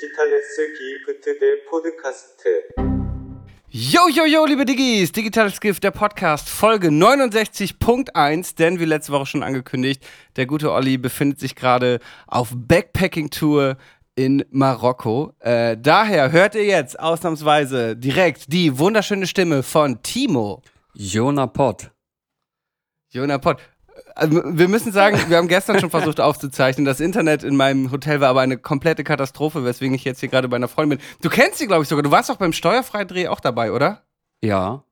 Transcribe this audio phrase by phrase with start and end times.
[0.00, 2.42] Digitales Gift, der Podcast.
[3.68, 9.26] Yo, yo, yo, liebe Diggis, Digitales Gift, der Podcast, Folge 69.1, denn wie letzte Woche
[9.26, 10.02] schon angekündigt,
[10.36, 13.76] der gute Olli befindet sich gerade auf Backpacking-Tour
[14.14, 15.34] in Marokko.
[15.40, 20.62] Äh, daher hört ihr jetzt ausnahmsweise direkt die wunderschöne Stimme von Timo.
[20.94, 21.90] Jona Pott.
[23.10, 23.60] Jona Pott.
[24.20, 26.84] Also, wir müssen sagen, wir haben gestern schon versucht aufzuzeichnen.
[26.84, 30.46] Das Internet in meinem Hotel war aber eine komplette Katastrophe, weswegen ich jetzt hier gerade
[30.46, 31.06] bei einer Freundin bin.
[31.22, 32.02] Du kennst sie, glaube ich, sogar.
[32.02, 34.02] Du warst doch beim Steuerfreidreh auch dabei, oder?
[34.42, 34.84] Ja.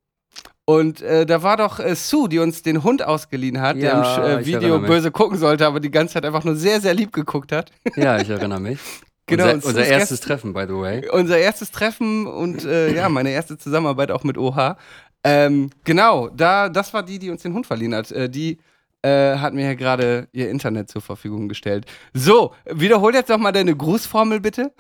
[0.64, 4.32] Und äh, da war doch äh, Sue, die uns den Hund ausgeliehen hat, Ja, der
[4.32, 7.12] im äh, Video böse gucken sollte, aber die ganze Zeit einfach nur sehr, sehr lieb
[7.12, 7.70] geguckt hat.
[7.96, 8.78] Ja, ich erinnere mich.
[9.30, 11.06] Genau, Unser, unser erstes Treffen, by the way.
[11.10, 14.76] Unser erstes Treffen und äh, ja, meine erste Zusammenarbeit auch mit OH.
[15.22, 18.10] Ähm, genau, da, das war die, die uns den Hund verliehen hat.
[18.10, 18.56] Äh, die
[19.02, 21.86] äh, hat mir hier gerade ihr Internet zur Verfügung gestellt.
[22.12, 24.72] So, wiederhol jetzt noch mal deine Grußformel bitte.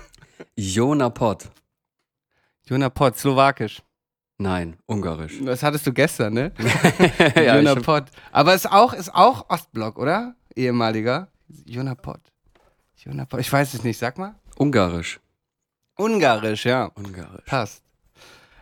[0.56, 1.50] Jona Pott.
[2.66, 3.82] Jona Pott, slowakisch.
[4.38, 5.34] Nein, ungarisch.
[5.44, 6.52] Das hattest du gestern, ne?
[7.36, 8.06] ja, Jona Pott.
[8.32, 10.34] Aber ist auch, ist auch Ostblock, oder?
[10.56, 11.28] Ehemaliger.
[11.66, 12.20] Jona Pott.
[12.96, 13.40] Jona Pott.
[13.40, 14.34] Ich weiß es nicht, sag mal.
[14.56, 15.20] ungarisch.
[15.96, 16.86] Ungarisch, ja.
[16.94, 17.44] Ungarisch.
[17.46, 17.83] Passt.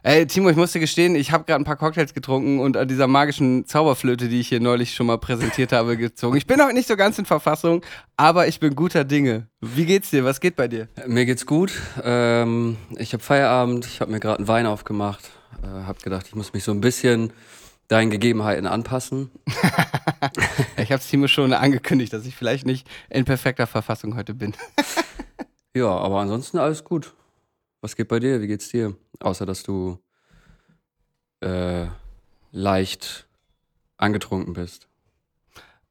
[0.05, 3.07] Ey, Timo, ich musste gestehen, ich habe gerade ein paar Cocktails getrunken und an dieser
[3.07, 6.37] magischen Zauberflöte, die ich hier neulich schon mal präsentiert habe, gezogen.
[6.37, 7.85] Ich bin noch nicht so ganz in Verfassung,
[8.17, 9.47] aber ich bin guter Dinge.
[9.61, 10.25] Wie geht's dir?
[10.25, 10.89] Was geht bei dir?
[11.07, 11.73] Mir geht's gut.
[12.03, 13.87] Ähm, ich habe Feierabend.
[13.87, 15.31] Ich habe mir gerade einen Wein aufgemacht.
[15.63, 17.33] Äh, habe gedacht, ich muss mich so ein bisschen
[17.87, 19.31] deinen Gegebenheiten anpassen.
[20.77, 24.53] Ich habe Timo schon angekündigt, dass ich vielleicht nicht in perfekter Verfassung heute bin.
[25.75, 27.15] Ja, aber ansonsten alles gut.
[27.81, 28.43] Was geht bei dir?
[28.43, 28.95] Wie geht's dir?
[29.23, 29.99] Außer, dass du
[31.41, 31.87] äh,
[32.51, 33.27] leicht
[33.97, 34.89] angetrunken bist.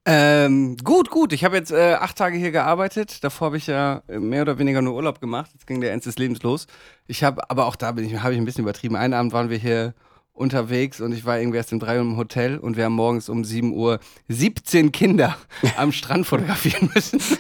[0.04, 1.32] Ähm, gut, gut.
[1.32, 3.24] Ich habe jetzt äh, acht Tage hier gearbeitet.
[3.24, 5.52] Davor habe ich ja mehr oder weniger nur Urlaub gemacht.
[5.54, 6.66] Jetzt ging der Ernst des Lebens los.
[7.06, 8.96] Ich habe, aber auch da bin ich, habe ich ein bisschen übertrieben.
[8.96, 9.94] Einen Abend waren wir hier
[10.34, 13.30] unterwegs und ich war irgendwie erst um drei Uhr im Hotel und wir haben morgens
[13.30, 15.38] um 7 Uhr 17 Kinder
[15.78, 17.22] am Strand fotografieren müssen.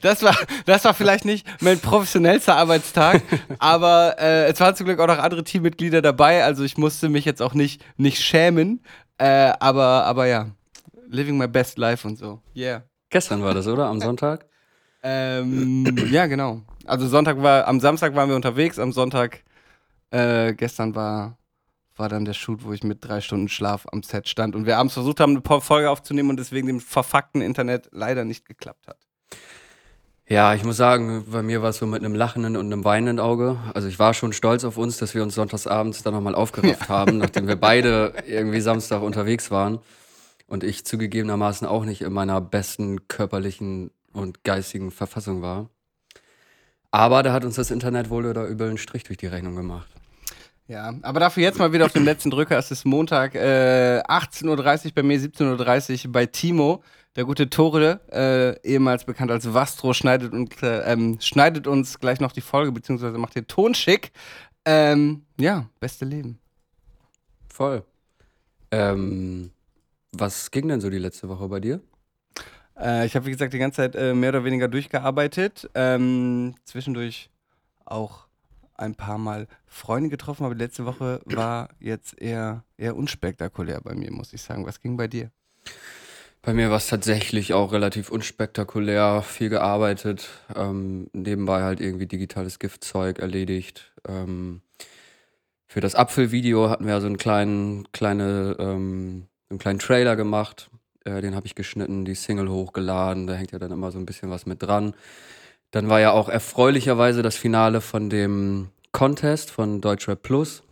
[0.00, 0.36] Das war,
[0.66, 3.22] das war vielleicht nicht mein professionellster Arbeitstag,
[3.58, 7.24] aber äh, es waren zum Glück auch noch andere Teammitglieder dabei, also ich musste mich
[7.24, 8.80] jetzt auch nicht, nicht schämen.
[9.18, 10.50] Äh, aber, aber ja,
[11.08, 12.40] living my best life und so.
[12.56, 12.84] Yeah.
[13.10, 13.86] Gestern war das, oder?
[13.86, 14.46] Am Sonntag?
[15.02, 16.62] Ähm, ja, genau.
[16.84, 19.44] Also Sonntag war, am Samstag waren wir unterwegs, am Sonntag,
[20.10, 21.38] äh, gestern war,
[21.96, 24.78] war dann der Shoot, wo ich mit drei Stunden Schlaf am Set stand und wir
[24.78, 28.98] abends versucht haben, eine Folge aufzunehmen und deswegen dem verfuckten Internet leider nicht geklappt hat.
[30.26, 33.20] Ja, ich muss sagen, bei mir war es so mit einem lachenden und einem weinenden
[33.20, 33.58] Auge.
[33.74, 37.18] Also ich war schon stolz auf uns, dass wir uns sonntagsabends dann nochmal aufgerafft haben,
[37.18, 39.80] nachdem wir beide irgendwie Samstag unterwegs waren.
[40.46, 45.68] Und ich zugegebenermaßen auch nicht in meiner besten körperlichen und geistigen Verfassung war.
[46.90, 49.88] Aber da hat uns das Internet wohl oder übel einen Strich durch die Rechnung gemacht.
[50.66, 52.56] Ja, aber dafür jetzt mal wieder auf dem letzten Drücker.
[52.56, 56.82] Es ist Montag, äh, 18.30 Uhr bei mir, 17.30 Uhr bei Timo.
[57.16, 62.18] Der gute Tore, äh, ehemals bekannt als Vastro, schneidet, und, äh, ähm, schneidet uns gleich
[62.18, 64.10] noch die Folge, beziehungsweise macht den Ton schick.
[64.64, 66.38] Ähm, ja, beste Leben.
[67.48, 67.84] Voll.
[68.72, 69.52] Ähm,
[70.12, 71.80] was ging denn so die letzte Woche bei dir?
[72.76, 75.70] Äh, ich habe, wie gesagt, die ganze Zeit äh, mehr oder weniger durchgearbeitet.
[75.74, 77.30] Ähm, zwischendurch
[77.84, 78.23] auch
[78.74, 84.10] ein paar Mal Freunde getroffen, aber letzte Woche war jetzt eher, eher unspektakulär bei mir,
[84.10, 84.66] muss ich sagen.
[84.66, 85.30] Was ging bei dir?
[86.42, 92.58] Bei mir war es tatsächlich auch relativ unspektakulär, viel gearbeitet, ähm, nebenbei halt irgendwie digitales
[92.58, 93.92] Giftzeug erledigt.
[94.06, 94.60] Ähm,
[95.66, 100.70] für das Apfelvideo hatten wir so einen kleinen, kleine, ähm, einen kleinen Trailer gemacht.
[101.04, 103.26] Äh, den habe ich geschnitten, die Single hochgeladen.
[103.26, 104.94] Da hängt ja dann immer so ein bisschen was mit dran.
[105.74, 110.62] Dann war ja auch erfreulicherweise das Finale von dem Contest von Deutschrap Plus.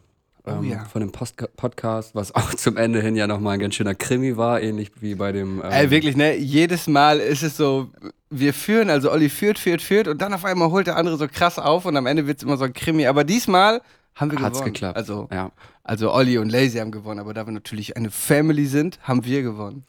[0.47, 0.85] Oh ähm, ja.
[0.85, 4.37] Von dem Post Podcast, was auch zum Ende hin ja nochmal ein ganz schöner Krimi
[4.37, 5.61] war, ähnlich wie bei dem.
[5.61, 6.37] Ähm, Ey, wirklich, ne?
[6.37, 7.91] Jedes Mal ist es so,
[8.31, 11.27] wir führen, also Olli führt, führt, führt und dann auf einmal holt der andere so
[11.27, 13.07] krass auf und am Ende wird es immer so ein Krimi.
[13.07, 13.83] Aber diesmal
[14.15, 14.73] haben wir Hat's gewonnen.
[14.73, 14.97] geklappt.
[14.97, 15.51] Also, Ja,
[15.83, 19.43] also Olli und Lazy haben gewonnen, aber da wir natürlich eine Family sind, haben wir
[19.43, 19.83] gewonnen.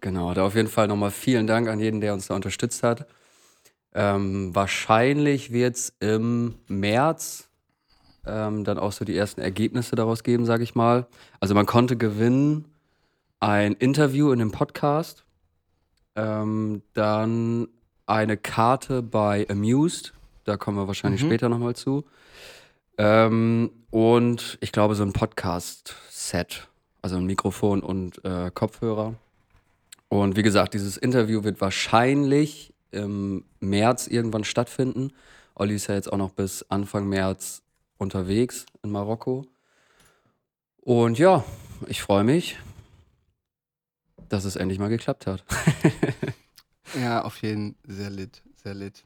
[0.00, 0.32] genau.
[0.32, 3.04] Da auf jeden Fall nochmal vielen Dank an jeden, der uns da unterstützt hat.
[3.98, 7.48] Ähm, wahrscheinlich wird es im März
[8.26, 11.06] ähm, dann auch so die ersten Ergebnisse daraus geben, sage ich mal.
[11.40, 12.66] Also man konnte gewinnen
[13.40, 15.24] ein Interview in dem Podcast,
[16.14, 17.68] ähm, dann
[18.04, 20.12] eine Karte bei Amused,
[20.44, 21.26] da kommen wir wahrscheinlich Mhm.
[21.28, 22.04] später nochmal zu.
[22.98, 26.68] Ähm, und ich glaube so ein Podcast-Set,
[27.00, 29.14] also ein Mikrofon und äh, Kopfhörer.
[30.08, 35.12] Und wie gesagt, dieses Interview wird wahrscheinlich im März irgendwann stattfinden.
[35.54, 37.62] Olli ist ja jetzt auch noch bis Anfang März
[37.98, 39.46] unterwegs in Marokko.
[40.82, 41.44] Und ja,
[41.86, 42.58] ich freue mich,
[44.28, 45.44] dass es endlich mal geklappt hat.
[46.94, 49.05] Ja, auf jeden Fall sehr lit, sehr lit.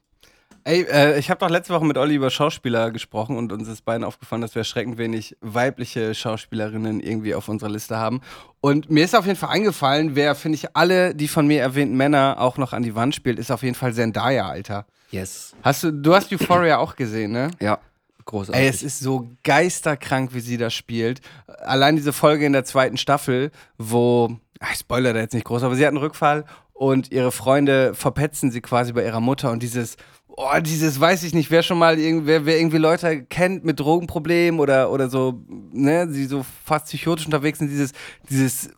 [0.63, 3.83] Ey, äh, ich habe doch letzte Woche mit Olli über Schauspieler gesprochen und uns ist
[3.83, 8.21] beiden aufgefallen, dass wir erschreckend wenig weibliche Schauspielerinnen irgendwie auf unserer Liste haben.
[8.59, 11.97] Und mir ist auf jeden Fall eingefallen, wer, finde ich, alle die von mir erwähnten
[11.97, 14.85] Männer auch noch an die Wand spielt, ist auf jeden Fall Zendaya, Alter.
[15.09, 15.55] Yes.
[15.63, 17.51] Hast du, du hast Euphoria auch gesehen, ne?
[17.59, 17.79] Ja,
[18.25, 18.61] großartig.
[18.61, 21.21] Ey, es ist so geisterkrank, wie sie das spielt.
[21.47, 24.37] Allein diese Folge in der zweiten Staffel, wo,
[24.71, 28.51] ich spoilere da jetzt nicht groß, aber sie hat einen Rückfall und ihre Freunde verpetzen
[28.51, 29.97] sie quasi bei ihrer Mutter und dieses,
[30.37, 34.59] oh, dieses, weiß ich nicht, wer schon mal irgendwer, wer irgendwie Leute kennt mit Drogenproblemen
[34.59, 35.41] oder, oder so,
[35.71, 37.91] ne, sie so fast psychotisch unterwegs sind, dieses,
[38.29, 38.69] dieses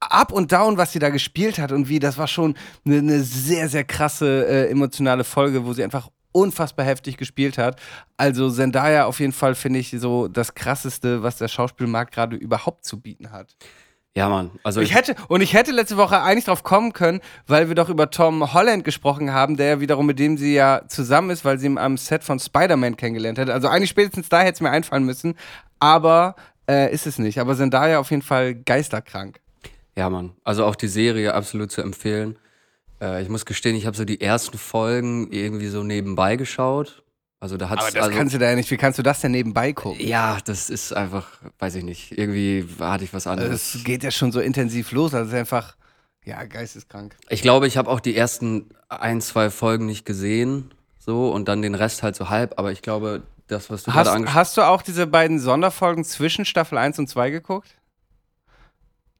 [0.00, 2.54] Up und Down, was sie da gespielt hat und wie, das war schon
[2.84, 7.80] eine, eine sehr, sehr krasse äh, emotionale Folge, wo sie einfach unfassbar heftig gespielt hat.
[8.16, 12.84] Also Zendaya auf jeden Fall finde ich so das krasseste, was der Schauspielmarkt gerade überhaupt
[12.84, 13.56] zu bieten hat.
[14.16, 14.50] Ja, Mann.
[14.64, 17.88] Also Ich hätte, und ich hätte letzte Woche eigentlich drauf kommen können, weil wir doch
[17.88, 21.58] über Tom Holland gesprochen haben, der ja wiederum mit dem sie ja zusammen ist, weil
[21.58, 23.50] sie ihn am Set von Spider-Man kennengelernt hat.
[23.50, 25.36] Also eigentlich spätestens da hätte es mir einfallen müssen,
[25.78, 26.34] aber
[26.68, 27.38] äh, ist es nicht.
[27.38, 29.40] Aber Zendaya auf jeden Fall geisterkrank.
[29.96, 30.32] Ja, Mann.
[30.42, 32.36] Also auch die Serie absolut zu empfehlen.
[33.00, 37.02] Äh, ich muss gestehen, ich habe so die ersten Folgen irgendwie so nebenbei geschaut.
[37.40, 38.70] Also da hat's Aber das also, kannst du da ja nicht.
[38.70, 40.06] Wie kannst du das denn nebenbei gucken?
[40.06, 41.26] Ja, das ist einfach,
[41.58, 42.16] weiß ich nicht.
[42.16, 43.74] Irgendwie hatte ich was Also anderes.
[43.74, 45.14] es geht ja schon so intensiv los.
[45.14, 45.74] Also einfach,
[46.24, 47.16] ja, geisteskrank.
[47.30, 50.70] Ich glaube, ich habe auch die ersten ein, zwei Folgen nicht gesehen.
[50.98, 52.58] So und dann den Rest halt so halb.
[52.58, 56.04] Aber ich glaube, das, was du Hast, gerade angesprochen hast du auch diese beiden Sonderfolgen
[56.04, 57.74] zwischen Staffel 1 und 2 geguckt?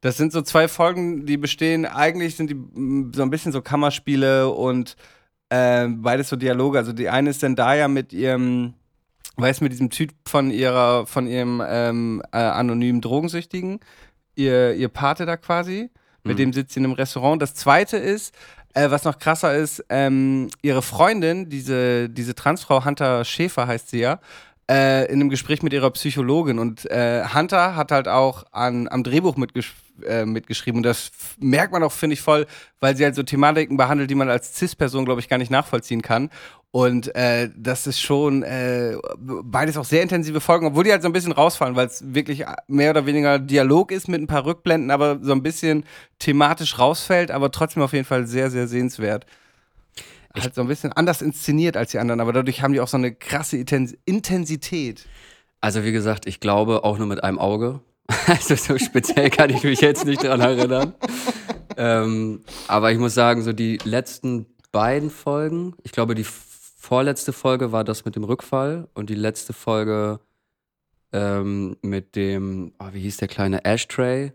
[0.03, 3.61] Das sind so zwei Folgen, die bestehen, eigentlich sind die mm, so ein bisschen so
[3.61, 4.97] Kammerspiele und
[5.51, 6.79] äh, beides so Dialoge.
[6.79, 8.75] Also die eine ist Zendaya mit ihrem,
[9.37, 13.81] weiß mit diesem Typ von ihrer, von ihrem ähm, äh, anonymen Drogensüchtigen,
[14.37, 15.91] ihr, ihr Pate da quasi,
[16.23, 17.41] mit dem sitzt sie in einem Restaurant.
[17.41, 18.35] Das zweite ist,
[18.75, 24.01] äh, was noch krasser ist, ähm, ihre Freundin, diese, diese Transfrau Hunter Schäfer heißt sie
[24.01, 24.21] ja,
[24.71, 26.59] äh, in einem Gespräch mit ihrer Psychologin.
[26.59, 29.75] Und äh, Hunter hat halt auch an, am Drehbuch mitgesch
[30.05, 30.79] äh, mitgeschrieben.
[30.79, 32.47] Und das merkt man auch, finde ich, voll,
[32.81, 36.03] weil sie halt so Thematiken behandelt, die man als Cis-Person, glaube ich, gar nicht nachvollziehen
[36.03, 36.31] kann.
[36.73, 41.09] Und äh, das ist schon äh, beides auch sehr intensive Folgen, obwohl die halt so
[41.09, 44.93] ein bisschen rausfallen, weil es wirklich mehr oder weniger Dialog ist mit ein paar Rückblenden,
[44.93, 45.85] aber so ein bisschen
[46.21, 49.27] thematisch rausfällt, aber trotzdem auf jeden Fall sehr, sehr sehenswert.
[50.33, 52.97] Halt so ein bisschen anders inszeniert als die anderen, aber dadurch haben die auch so
[52.97, 55.07] eine krasse Intens Intensität.
[55.61, 57.81] Also wie gesagt, ich glaube auch nur mit einem Auge.
[58.27, 60.95] Also so speziell kann ich mich jetzt nicht dran erinnern.
[61.77, 67.73] ähm, aber ich muss sagen, so die letzten beiden Folgen, ich glaube die vorletzte Folge
[67.73, 70.21] war das mit dem Rückfall und die letzte Folge
[71.13, 74.33] ähm, mit dem, oh, wie hieß der kleine Ashtray?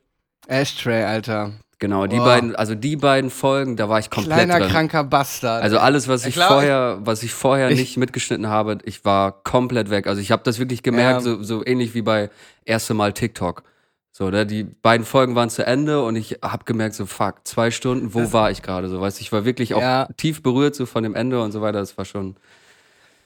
[0.48, 1.54] Ashtray, Alter.
[1.86, 2.26] Genau, die Boah.
[2.26, 4.70] beiden, also die beiden Folgen, da war ich komplett Kleiner, drin.
[4.72, 5.62] kranker Bastard.
[5.62, 9.44] Also alles, was Ich glaub, vorher, was ich vorher ich- nicht mitgeschnitten habe, ich war
[9.44, 10.08] komplett weg.
[10.08, 11.36] Also ich habe das wirklich gemerkt, Ja.
[11.36, 12.32] so, so ähnlich wie bei
[12.66, 13.62] erste Mal TikTok.
[14.12, 17.70] So, ne, die beiden Folgen waren zu Ende und ich habe gemerkt, so fuck, zwei
[17.70, 18.88] Stunden, wo war ich gerade?
[18.90, 20.08] So, weißt ich war wirklich auch Ja.
[20.18, 21.78] tief berührt so von dem Ende und so weiter.
[21.80, 22.36] Das war schon.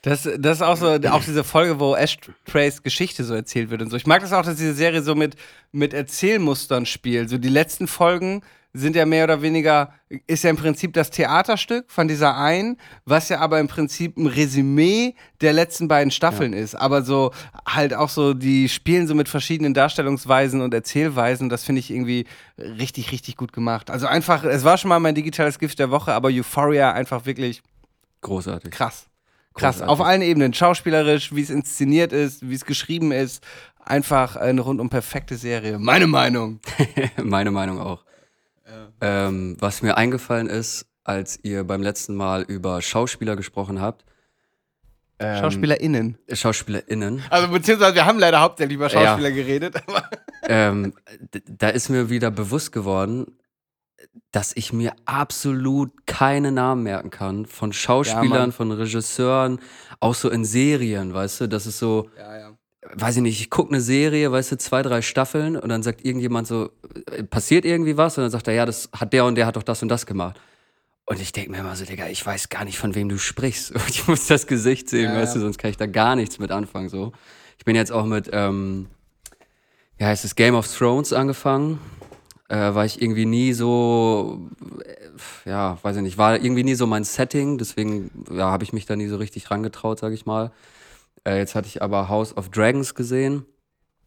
[0.02, 3.90] Das, das ist auch so, auch diese Folge, wo Ashtrays Geschichte so erzählt wird und
[3.90, 3.96] so.
[3.98, 5.36] Ich mag das auch, dass diese Serie so mit,
[5.72, 7.28] mit Erzählmustern spielt.
[7.28, 8.40] So die letzten Folgen
[8.72, 9.92] sind ja mehr oder weniger,
[10.26, 14.26] ist ja im Prinzip das Theaterstück von dieser einen, was ja aber im Prinzip ein
[14.26, 16.74] Resümee der letzten beiden Staffeln ist.
[16.76, 17.32] Aber so
[17.66, 21.48] halt auch so, die spielen so mit verschiedenen Darstellungsweisen und Erzählweisen.
[21.48, 22.26] Das finde ich irgendwie
[22.58, 23.90] richtig, richtig gut gemacht.
[23.90, 27.62] Also einfach, es war schon mal mein digitales Gift der Woche, aber Euphoria einfach wirklich
[28.20, 28.70] Großartig.
[28.70, 29.06] krass.
[29.54, 29.88] Krass, Großartig.
[29.88, 30.54] auf allen Ebenen.
[30.54, 33.42] Schauspielerisch, wie es inszeniert ist, wie es geschrieben ist.
[33.84, 35.78] Einfach eine rundum perfekte Serie.
[35.80, 36.60] Meine Meinung.
[37.22, 38.04] Meine Meinung auch.
[39.00, 44.04] Ähm, was mir eingefallen ist, als ihr beim letzten Mal über Schauspieler gesprochen habt,
[45.18, 46.18] ähm, SchauspielerInnen.
[46.32, 49.06] SchauspielerInnen, Also beziehungsweise wir haben leider hauptsächlich über Ja.
[49.06, 50.08] Schauspieler geredet, aber.
[50.48, 50.94] ähm,
[51.46, 53.36] da ist mir wieder bewusst geworden,
[54.32, 58.52] dass ich mir absolut keine Namen merken kann von Ja, Schauspielern, Mann.
[58.52, 59.60] von Regisseuren,
[60.00, 62.56] auch so in Serien, weißt du, das ist so, Ja, ja.
[62.82, 66.04] Weiß ich nicht, ich gucke eine Serie, weißt du, zwei, drei Staffeln und dann sagt
[66.04, 66.70] irgendjemand so,
[67.10, 69.56] äh, passiert irgendwie was und dann sagt er, ja, das hat der und der hat
[69.56, 70.40] doch das und das gemacht.
[71.06, 73.72] Und ich denke mir immer so, Digga, ich weiß gar nicht, von wem du sprichst.
[73.74, 76.38] Und ich muss das Gesicht sehen, Ja, weißt du, sonst kann ich da gar nichts
[76.38, 76.88] mit anfangen.
[76.88, 77.10] So.
[77.58, 78.86] Ich bin jetzt auch mit, ähm,
[79.98, 81.80] wie heißt es, Game of Thrones angefangen.
[82.48, 84.40] äh, war ich irgendwie nie so,
[84.84, 88.72] äh, ja, weiß ich nicht, war irgendwie nie so mein Setting, deswegen ja, habe ich
[88.72, 90.52] mich da nie so richtig rangetraut, sage ich mal.
[91.24, 93.44] Äh, jetzt hatte ich aber House of Dragons gesehen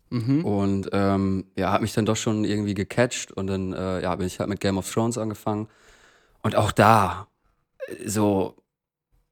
[0.09, 0.45] Mhm.
[0.45, 4.27] und ähm, ja, hat mich dann doch schon irgendwie gecatcht und dann äh, ja, bin
[4.27, 5.67] ich halt mit Game of Thrones angefangen.
[6.43, 7.27] Und auch da,
[7.87, 8.55] äh, so,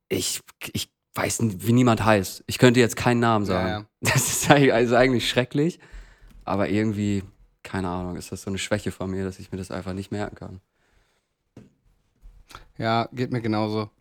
[0.09, 0.41] ich,
[0.73, 2.43] ich weiß nicht, wie niemand heißt.
[2.47, 3.67] Ich könnte jetzt keinen Namen sagen.
[3.67, 3.85] Ja, ja.
[4.01, 5.79] Das ist eigentlich, also eigentlich schrecklich,
[6.45, 7.23] aber irgendwie,
[7.61, 10.11] keine Ahnung, ist das so eine Schwäche von mir, dass ich mir das einfach nicht
[10.11, 10.61] merken kann.
[12.79, 13.91] Ja, geht mir genauso.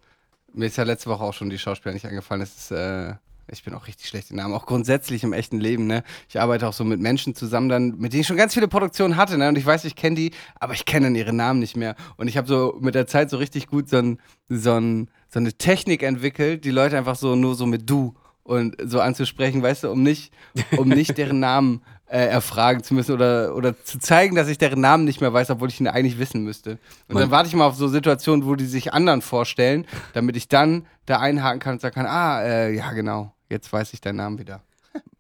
[0.55, 2.41] Mir ist ja letzte Woche auch schon die Schauspieler nicht eingefallen.
[2.41, 3.15] Das ist, äh,
[3.53, 4.55] ich bin auch richtig schlecht in Namen.
[4.55, 6.03] Auch grundsätzlich im echten Leben, ne?
[6.29, 9.17] Ich arbeite auch so mit Menschen zusammen, dann, mit denen ich schon ganz viele Produktionen
[9.17, 9.49] hatte, ne?
[9.49, 11.97] Und ich weiß, ich kenne die, aber ich kenne dann ihre Namen nicht mehr.
[12.17, 15.39] Und ich habe so mit der Zeit so richtig gut so, ein, so, ein, so
[15.39, 19.85] eine Technik entwickelt, die Leute einfach so nur so mit du und so anzusprechen, weißt
[19.85, 20.33] du, um nicht,
[20.77, 24.81] um nicht deren Namen äh, erfragen zu müssen oder, oder zu zeigen, dass ich deren
[24.81, 26.73] Namen nicht mehr weiß, obwohl ich ihn eigentlich wissen müsste.
[27.07, 30.35] Und Man- dann warte ich mal auf so Situationen, wo die sich anderen vorstellen, damit
[30.37, 34.01] ich dann da einhaken kann und sagen kann, ah, äh, ja genau, jetzt weiß ich
[34.01, 34.63] deinen Namen wieder.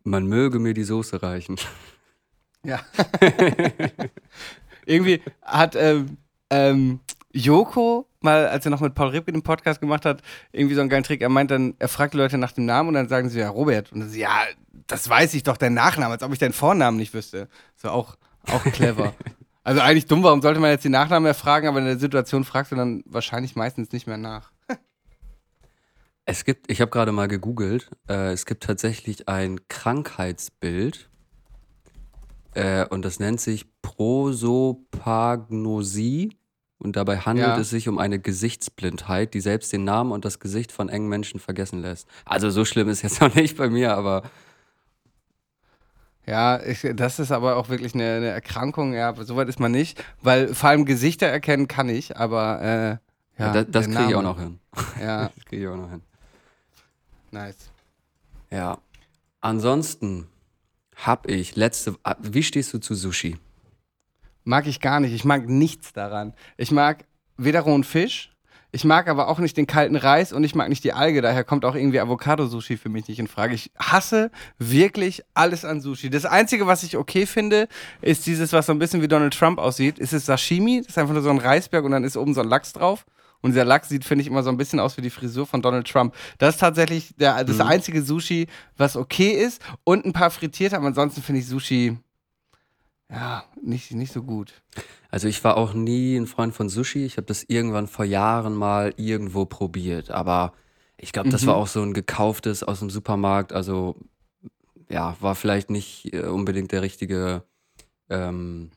[0.03, 1.57] Man möge mir die Soße reichen.
[2.65, 2.81] Ja.
[4.87, 6.17] Irgendwie hat ähm,
[6.51, 7.01] ähm,
[7.33, 10.23] Joko mal, als er noch mit Paul Ripke den Podcast gemacht hat,
[10.53, 11.23] irgendwie so einen geilen Trick.
[11.23, 13.49] Er meint dann, er fragt die Leute nach dem Namen und dann sagen sie ja
[13.49, 13.93] Robert.
[13.93, 14.37] Und dann sie, ja,
[14.87, 17.49] das weiß ich doch, dein Nachname, als ob ich deinen Vornamen nicht wüsste.
[17.77, 18.17] So auch,
[18.49, 19.15] auch clever.
[19.65, 22.73] also eigentlich dumm, warum sollte man jetzt die Nachnamen erfragen, aber in der Situation fragst
[22.73, 24.50] du dann wahrscheinlich meistens nicht mehr nach.
[26.27, 31.09] Es gibt, ich habe gerade mal gegoogelt, äh, es gibt tatsächlich ein Krankheitsbild
[32.55, 36.37] äh, und das nennt sich Prosopagnosie
[36.79, 37.59] und dabei handelt Ja.
[37.59, 41.41] es sich um eine Gesichtsblindheit, die selbst den Namen und das Gesicht von engen Menschen
[41.41, 42.07] vergessen lässt.
[42.25, 44.23] Also so schlimm ist jetzt noch nicht bei mir, aber
[46.27, 49.73] Ja, ich, das ist aber auch wirklich eine, eine Erkrankung, ja, aber soweit ist man
[49.73, 52.91] nicht, weil vor allem Gesichter erkennen kann ich, aber äh,
[53.43, 54.25] ja, da, das der kriege ich auch Name.
[54.35, 54.61] noch hin.
[55.01, 56.03] Ja, Das kriege ich auch noch hin.
[57.33, 57.71] Nice.
[58.51, 58.79] Ja.
[59.41, 60.27] Ansonsten
[60.97, 61.97] habe ich letzte.
[62.03, 63.37] ah, Wie stehst du zu Sushi?
[64.45, 65.13] Mag ich gar nicht.
[65.13, 66.35] Ich mag nichts daran.
[66.57, 67.05] Ich mag
[67.37, 68.31] weder rohen Fisch,
[68.73, 71.23] ich mag aber auch nicht den kalten Reis und ich mag nicht die Alge.
[71.23, 73.55] Daher kommt auch irgendwie Avocado-Sushi für mich nicht in Frage.
[73.55, 76.09] Ich hasse wirklich alles an Sushi.
[76.09, 77.67] Das Einzige, was ich okay finde,
[78.01, 79.99] ist dieses, was so ein bisschen wie Donald Trump aussieht.
[79.99, 80.83] Ist es Sashimi?
[80.83, 83.07] Das ist einfach nur so ein Reisberg und dann ist oben so ein Lachs drauf.
[83.43, 85.63] Und dieser Lachs sieht, finde ich, immer so ein bisschen aus wie die Frisur von
[85.63, 86.15] Donald Trump.
[86.39, 87.63] Das ist tatsächlich der, das Mhm.
[87.63, 89.63] einzige Sushi, was okay ist.
[89.85, 91.97] Und ein paar frittiert, aber ansonsten finde ich Sushi,
[93.11, 94.53] ja, nicht, nicht so gut.
[95.11, 97.05] Also ich war auch nie ein Freund von Sushi.
[97.05, 100.11] Ich habe das irgendwann vor Jahren mal irgendwo probiert.
[100.11, 100.53] Aber
[100.97, 101.47] ich glaube, das Mhm.
[101.49, 103.53] war auch so ein gekauftes aus dem Supermarkt.
[103.53, 103.97] Also
[104.89, 107.43] ja, war vielleicht nicht äh, unbedingt der richtige
[108.09, 108.71] ähm,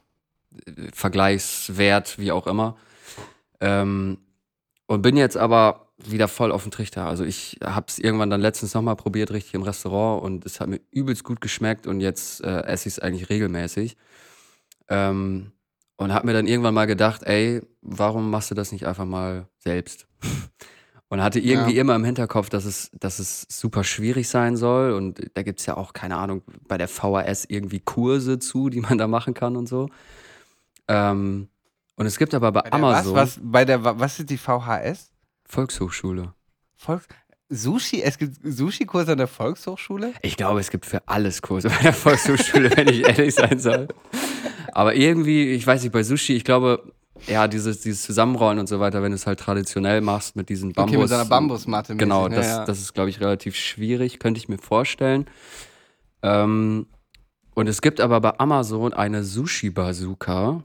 [0.66, 2.76] äh, Vergleichswert, wie auch immer.
[3.62, 4.18] Ähm,
[4.88, 7.06] und bin jetzt aber wieder voll auf dem Trichter.
[7.06, 10.24] Also ich habe es irgendwann dann letztens nochmal probiert, richtig im Restaurant.
[10.24, 11.88] Und es hat mir übelst gut geschmeckt.
[11.88, 13.96] Und jetzt äh, esse ich es eigentlich regelmäßig.
[14.90, 15.52] Ähm,
[15.98, 19.48] und habe mir dann irgendwann mal gedacht, ey, warum machst du das nicht einfach mal
[19.60, 20.08] selbst?
[21.10, 21.82] Und hatte irgendwie Ja.
[21.82, 24.94] immer im Hinterkopf, dass es, dass es super schwierig sein soll.
[24.94, 28.82] Und da gibt es ja auch, keine Ahnung, bei der VHS irgendwie Kurse zu, die
[28.82, 29.90] man da machen kann und so.
[30.88, 31.50] Ähm,
[31.96, 34.38] und es gibt aber bei, Bei Amazon Was, was, bei der, wa- was ist die
[34.38, 35.12] VHS?
[35.46, 36.34] Volkshochschule.
[36.76, 37.08] Volks
[37.50, 38.02] Sushi?
[38.02, 40.14] Es gibt Sushi-Kurse an der Volkshochschule?
[40.24, 43.88] Ich glaube, es gibt für alles Kurse bei der Volkshochschule, wenn ich ehrlich sein soll.
[44.72, 46.92] Aber irgendwie, ich weiß nicht, bei Sushi, ich glaube,
[47.28, 50.74] ja, dieses, dieses Zusammenrollen und so weiter, wenn du es halt traditionell machst mit diesen
[50.74, 50.94] Bambus.
[50.96, 51.96] Okay, mit einer Bambusmatte.
[51.96, 52.54] Genau, mäßig, das, ne?
[52.54, 52.66] ja.
[52.66, 55.28] das ist, glaube ich, relativ schwierig, könnte ich mir vorstellen.
[56.24, 56.88] Ähm,
[57.54, 60.64] und es gibt aber bei Amazon eine Sushi-Bazooka.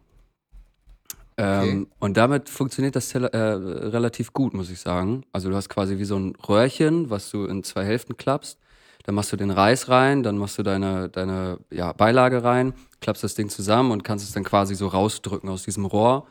[1.39, 5.25] Ähm, Und damit funktioniert das äh, relativ gut, muss ich sagen.
[5.33, 8.59] Also du hast quasi wie so ein Röhrchen, was du in zwei Hälften klappst.
[9.05, 13.23] Dann machst du den Reis rein, dann machst du deine, deine ja, Beilage rein, klappst
[13.23, 16.27] das Ding zusammen und kannst es dann quasi so rausdrücken aus diesem Rohr.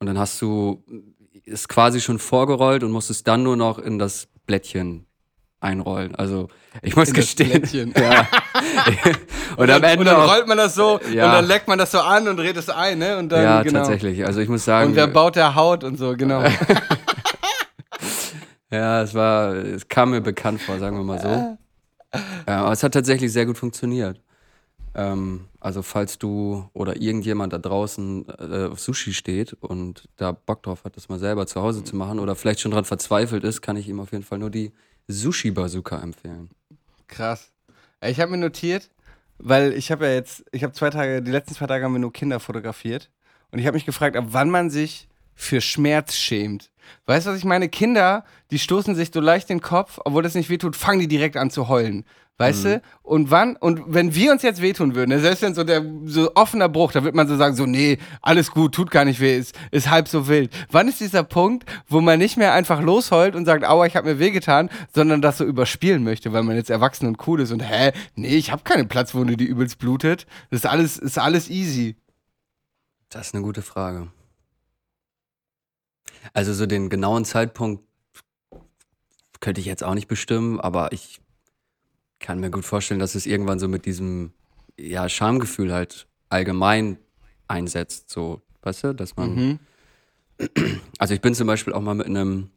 [0.00, 0.84] Und dann hast du
[1.46, 5.06] es quasi schon vorgerollt und musst es dann nur noch in das Blättchen
[5.62, 6.14] einrollen.
[6.14, 6.48] Also
[6.82, 7.92] ich muss In gestehen.
[8.02, 8.28] Ja.
[9.56, 11.26] und, am Ende und dann rollt man das so Ja.
[11.26, 13.18] und dann leckt man das so an und dreht es ein, ne?
[13.18, 13.80] Und dann, ja, genau.
[13.80, 14.26] tatsächlich.
[14.26, 16.42] Also ich muss sagen, Und wer baut der Haut und so, genau.
[18.70, 21.58] ja, es war, es kam mir bekannt vor, sagen wir mal so.
[22.46, 24.20] Ja, aber es hat tatsächlich sehr gut funktioniert.
[24.94, 30.62] Ähm, also falls du oder irgendjemand da draußen äh, auf Sushi steht und da Bock
[30.62, 33.62] drauf hat, das mal selber zu Hause zu machen oder vielleicht schon dran verzweifelt ist,
[33.62, 34.72] kann ich ihm auf jeden Fall nur die
[35.08, 36.50] Sushi Bazooka empfehlen.
[37.08, 37.50] Krass.
[38.04, 38.90] Ich habe mir notiert,
[39.38, 41.98] weil ich habe ja jetzt, ich habe zwei Tage, die letzten zwei Tage haben wir
[41.98, 43.10] nur Kinder fotografiert.
[43.50, 46.70] Und ich habe mich gefragt, ab wann man sich für Schmerz schämt.
[47.06, 47.68] Weißt du, was ich meine?
[47.68, 51.36] Kinder, die stoßen sich so leicht den Kopf, obwohl das nicht wehtut, fangen die direkt
[51.36, 52.04] an zu heulen.
[52.38, 52.82] Weißt du?
[53.02, 56.34] Und wann, und wenn wir uns jetzt wehtun würden, ne, selbst wenn so der so
[56.34, 59.36] offener Bruch, da wird man so sagen, so, nee, alles gut, tut gar nicht weh,
[59.36, 60.50] ist, ist halb so wild.
[60.70, 64.08] Wann ist dieser Punkt, wo man nicht mehr einfach losheult und sagt, aua, ich habe
[64.08, 67.60] mir wehgetan, sondern das so überspielen möchte, weil man jetzt erwachsen und cool ist und
[67.60, 70.26] hä, nee, ich habe keine Platzwunde, die übelst blutet.
[70.50, 71.96] Das ist alles, ist alles easy.
[73.08, 74.08] Das ist eine gute Frage.
[76.32, 77.84] Also so den genauen Zeitpunkt
[79.40, 81.20] könnte ich jetzt auch nicht bestimmen, aber ich
[82.20, 84.32] kann mir gut vorstellen, dass es irgendwann so mit diesem
[84.78, 86.98] ja, Schamgefühl halt allgemein
[87.48, 88.10] einsetzt.
[88.10, 89.34] So, weißt du, dass man.
[89.34, 89.58] Mhm.
[90.98, 92.50] Also ich bin zum Beispiel auch mal mit einem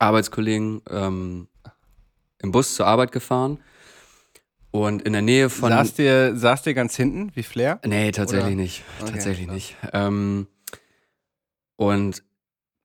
[0.00, 1.46] Arbeitskollegen ähm,
[2.40, 3.58] im Bus zur Arbeit gefahren
[4.70, 5.70] und in der Nähe von.
[5.70, 7.80] Saß dir, saß dir ganz hinten, wie Flair?
[7.84, 8.62] Nee, tatsächlich Oder?
[8.62, 8.84] nicht.
[9.00, 9.54] Okay, tatsächlich krass.
[9.54, 9.76] nicht.
[9.92, 10.46] Ähm,
[11.76, 12.22] und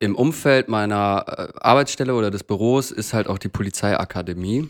[0.04, 4.70] im Umfeld meiner äh, Arbeitsstelle oder des Büros ist halt auch die Polizeiakademie.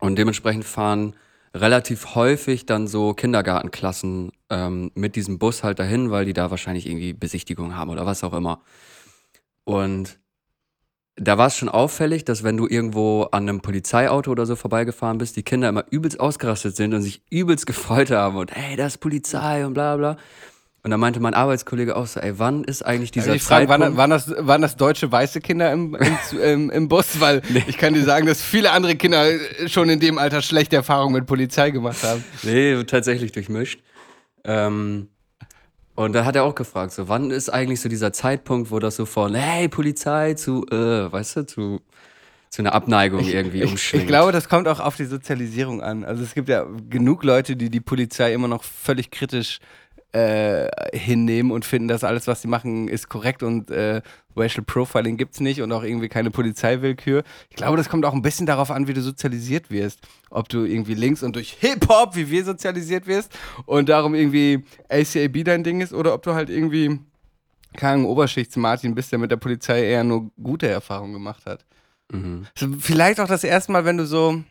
[0.00, 1.14] Und dementsprechend fahren
[1.54, 6.86] relativ häufig dann so Kindergartenklassen ähm, mit diesem Bus halt dahin, weil die da wahrscheinlich
[6.86, 8.60] irgendwie Besichtigung haben oder was auch immer.
[9.64, 10.18] Und
[11.16, 15.16] da war es schon auffällig, dass wenn du irgendwo an einem Polizeiauto oder so vorbeigefahren
[15.16, 18.94] bist, die Kinder immer übelst ausgerastet sind und sich übelst gefreut haben und hey, das
[18.94, 20.18] ist Polizei und bla bla.
[20.84, 23.96] Und da meinte mein Arbeitskollege auch so, ey, wann ist eigentlich dieser ich frage, Zeitpunkt?
[23.96, 27.20] waren, waren, das, waren das deutsche weiße Kinder im, im, im, im Bus?
[27.20, 29.24] Weil ich kann dir sagen, dass viele andere Kinder
[29.66, 32.22] schon in dem Alter schlechte Erfahrungen mit Polizei gemacht haben.
[32.42, 33.80] Nee, tatsächlich durchmischt.
[34.44, 35.08] Ähm,
[35.94, 38.96] und da hat er auch gefragt, so, wann ist eigentlich so dieser Zeitpunkt, wo das
[38.96, 41.80] so von, hey, Polizei zu, äh, weißt du, zu,
[42.50, 44.02] zu einer Abneigung irgendwie Ich, umschwingt.
[44.02, 46.04] ich glaube, das kommt auch auf die Sozialisierung an.
[46.04, 49.83] Also es gibt ja genug Leute, die die Polizei immer noch völlig kritisch äh,
[50.92, 54.00] hinnehmen und finden, dass alles, was sie machen, ist korrekt und äh,
[54.36, 57.24] Racial Profiling gibt's nicht und auch irgendwie keine Polizeiwillkür.
[57.50, 60.00] Ich glaube, das kommt auch ein bisschen darauf an, wie du sozialisiert wirst.
[60.30, 65.44] Ob du irgendwie links und durch Hip-Hop, wie wir sozialisiert wirst und darum irgendwie ACAB
[65.44, 67.00] dein Ding ist oder ob du halt irgendwie
[67.82, 71.64] Ahnung, Oberschichts-Martin bist, der mit der Polizei eher nur gute Erfahrungen gemacht hat.
[72.12, 72.46] Mhm.
[72.78, 74.42] Vielleicht auch das erste Mal, wenn du so,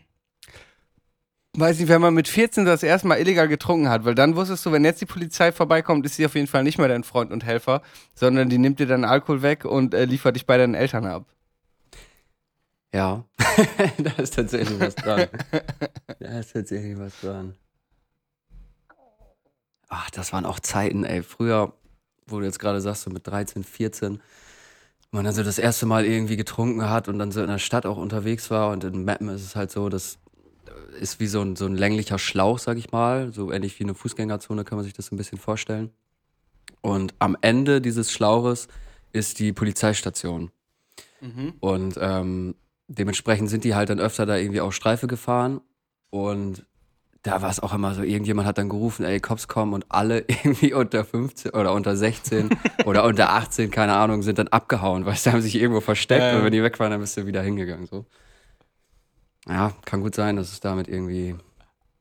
[1.55, 4.65] weiß nicht, wenn man mit 14 das erste Mal illegal getrunken hat, weil dann wusstest
[4.65, 7.31] du, wenn jetzt die Polizei vorbeikommt, ist sie auf jeden Fall nicht mehr dein Freund
[7.31, 7.81] und Helfer,
[8.15, 11.25] sondern die nimmt dir deinen Alkohol weg und äh, liefert dich bei deinen Eltern ab.
[12.93, 13.25] Ja,
[13.97, 15.27] da ist tatsächlich was dran.
[16.19, 17.55] da ist tatsächlich was dran.
[19.89, 21.21] Ach, das waren auch Zeiten, ey.
[21.21, 21.73] Früher,
[22.27, 24.21] wo du jetzt gerade sagst, so mit 13, 14,
[25.11, 27.59] wo man dann so das erste Mal irgendwie getrunken hat und dann so in der
[27.59, 28.71] Stadt auch unterwegs war.
[28.71, 30.17] Und in Mappen ist es halt so, das
[30.99, 33.31] ist wie so ein, so ein länglicher Schlauch, sag ich mal.
[33.33, 35.91] So ähnlich wie eine Fußgängerzone kann man sich das so ein bisschen vorstellen.
[36.81, 38.67] Und am Ende dieses Schlauches
[39.11, 40.51] ist die Polizeistation.
[41.59, 42.55] Und ähm,
[42.87, 45.61] dementsprechend sind die halt dann öfter da irgendwie auch Streife gefahren.
[46.09, 46.65] Und
[47.21, 50.19] da war es auch immer so, irgendjemand hat dann gerufen, ey, Cops kommen und alle
[50.27, 52.49] irgendwie unter 15 oder unter 16
[52.85, 56.37] oder unter 18, keine Ahnung, sind dann abgehauen, weil sie haben sich irgendwo versteckt Ähm.
[56.39, 57.85] und wenn die weg waren, dann bist du wieder hingegangen.
[57.85, 58.05] So.
[59.47, 61.35] Ja, kann gut sein, dass es damit irgendwie.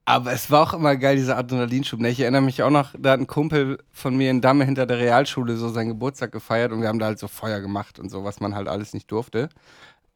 [0.05, 2.01] Aber es war auch immer geil, dieser Adrenalinschub.
[2.01, 2.11] Ne?
[2.11, 4.99] Ich erinnere mich auch noch, da hat ein Kumpel von mir in Damme hinter der
[4.99, 8.25] Realschule so seinen Geburtstag gefeiert und wir haben da halt so Feuer gemacht und so,
[8.25, 9.49] was man halt alles nicht durfte.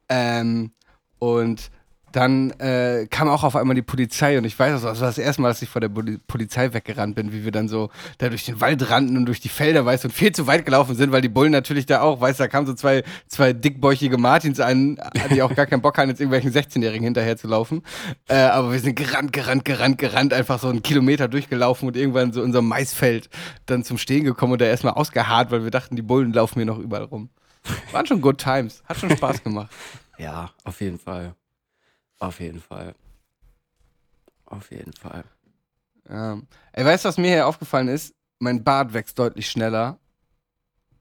[0.09, 0.71] Ähm,
[1.19, 1.71] und
[2.17, 5.41] dann äh, kam auch auf einmal die Polizei und ich weiß, das war das erste
[5.41, 8.43] Mal, dass ich vor der Poli- Polizei weggerannt bin, wie wir dann so da durch
[8.45, 11.11] den Wald rannten und durch die Felder, weißt du, und viel zu weit gelaufen sind,
[11.11, 14.59] weil die Bullen natürlich da auch, weißt du, da kamen so zwei, zwei dickbäuchige Martins
[14.59, 14.97] an,
[15.29, 17.83] die auch gar keinen Bock hatten, jetzt irgendwelchen 16-Jährigen hinterher zu laufen.
[18.27, 22.33] Äh, aber wir sind gerannt, gerannt, gerannt, gerannt, einfach so einen Kilometer durchgelaufen und irgendwann
[22.33, 23.29] so in so einem Maisfeld
[23.67, 26.65] dann zum Stehen gekommen und da erstmal ausgeharrt, weil wir dachten, die Bullen laufen hier
[26.65, 27.29] noch überall rum.
[27.91, 28.81] Waren schon good times.
[28.89, 29.69] Hat schon Spaß gemacht.
[30.19, 31.35] Ja, auf jeden Fall.
[32.19, 32.95] Auf jeden Fall.
[34.45, 35.23] Auf jeden Fall.
[36.09, 36.39] Ja.
[36.71, 38.13] Ey, weißt du, was mir hier aufgefallen ist?
[38.39, 39.99] Mein Bart wächst deutlich schneller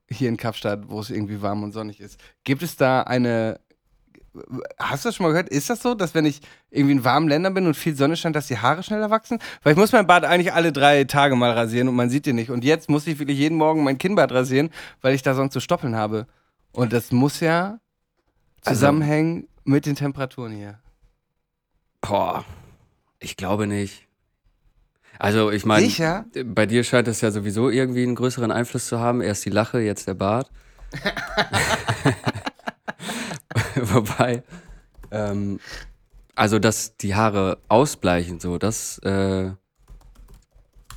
[0.08, 2.18] hier in Kapstadt, wo es irgendwie warm und sonnig ist.
[2.44, 3.60] Gibt es da eine.
[4.78, 5.48] Hast du das schon mal gehört?
[5.48, 8.36] Ist das so, dass wenn ich irgendwie in warmen Ländern bin und viel Sonne scheint,
[8.36, 9.38] dass die Haare schneller wachsen?
[9.62, 12.36] Weil ich muss mein Bart eigentlich alle drei Tage mal rasieren und man sieht den
[12.36, 12.50] nicht.
[12.50, 15.60] Und jetzt muss ich wirklich jeden Morgen mein Kinnbart rasieren, weil ich da sonst so
[15.60, 16.26] Stoppeln habe.
[16.72, 17.80] Und das muss ja
[18.64, 20.78] Also- zusammenhängen mit den Temperaturen hier.
[22.00, 22.44] Boah,
[23.18, 24.06] ich glaube nicht.
[25.18, 26.26] Also, ich meine, Sicher?
[26.44, 29.22] bei dir scheint es ja sowieso irgendwie einen größeren Einfluss zu haben.
[29.22, 30.50] Erst die Lache, jetzt der Bart.
[33.76, 34.42] Wobei,
[35.10, 35.58] ähm,
[36.34, 39.52] also, dass die Haare ausbleichen, so, das äh,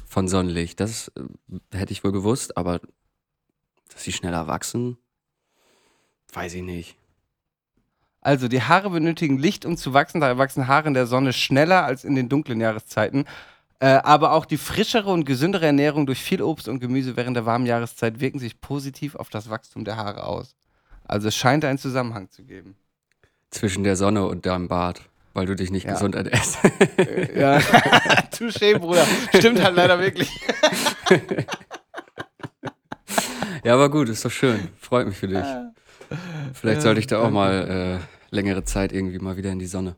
[0.06, 2.82] von Sonnenlicht, das äh, hätte ich wohl gewusst, aber
[3.90, 4.98] Dass sie schneller wachsen?
[6.34, 6.99] Weiß ich nicht.
[8.22, 10.20] Also, die Haare benötigen Licht, um zu wachsen.
[10.20, 13.26] Daher wachsen Haare in der Sonne schneller als in den dunklen Jahreszeiten.
[13.80, 17.46] Äh, aber auch die frischere und gesündere Ernährung durch viel Obst und Gemüse während der
[17.46, 20.56] warmen Jahreszeit wirken sich positiv auf das Wachstum der Haare aus.
[21.06, 22.76] Also, es scheint einen Zusammenhang zu geben.
[23.52, 25.02] Zwischen der Sonne und deinem Bart,
[25.34, 25.94] weil du dich nicht Ja.
[25.94, 26.58] gesund ernährst.
[27.36, 27.58] Ja,
[28.38, 29.06] touché, Bruder.
[29.34, 30.30] Stimmt halt leider wirklich.
[33.64, 34.68] ja, aber gut, ist doch schön.
[34.80, 35.44] Freut mich für dich.
[36.54, 39.96] Vielleicht sollte ich da auch mal äh, längere Zeit irgendwie mal wieder in die Sonne.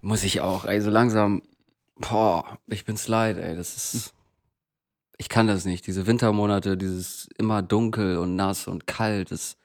[0.00, 1.42] Muss ich auch, ey, so langsam.
[1.96, 3.56] Boah, ich bin's leid, ey.
[3.56, 4.14] Das ist.
[5.18, 5.86] Ich kann das nicht.
[5.86, 9.56] Diese Wintermonate, dieses immer dunkel und nass und kalt, das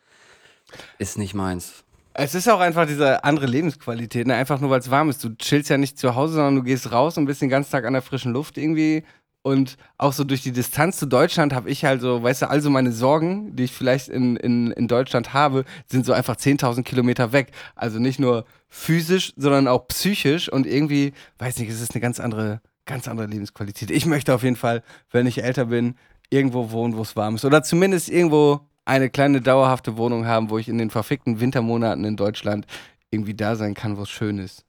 [0.99, 1.83] ist nicht meins.
[2.13, 4.35] Es ist auch einfach diese andere Lebensqualität, ne?
[4.35, 5.23] einfach nur weil es warm ist.
[5.23, 7.85] Du chillst ja nicht zu Hause, sondern du gehst raus und bist den ganzen Tag
[7.85, 9.03] an der frischen Luft irgendwie.
[9.47, 12.69] Und auch so durch die Distanz zu Deutschland habe ich halt so, weißt du, also
[12.69, 17.31] meine Sorgen, die ich vielleicht in, in, in Deutschland habe, sind so einfach 10.000 Kilometer
[17.31, 17.51] weg.
[17.73, 22.19] Also nicht nur physisch, sondern auch psychisch und irgendwie, weiß nicht, es ist eine ganz
[22.19, 23.89] andere, ganz andere Lebensqualität.
[23.89, 25.95] Ich möchte auf jeden Fall, wenn ich älter bin,
[26.29, 27.45] irgendwo wohnen, wo es warm ist.
[27.45, 32.17] Oder zumindest irgendwo eine kleine dauerhafte Wohnung haben, wo ich in den verfickten Wintermonaten in
[32.17, 32.67] Deutschland
[33.11, 34.65] irgendwie da sein kann, wo es schön ist.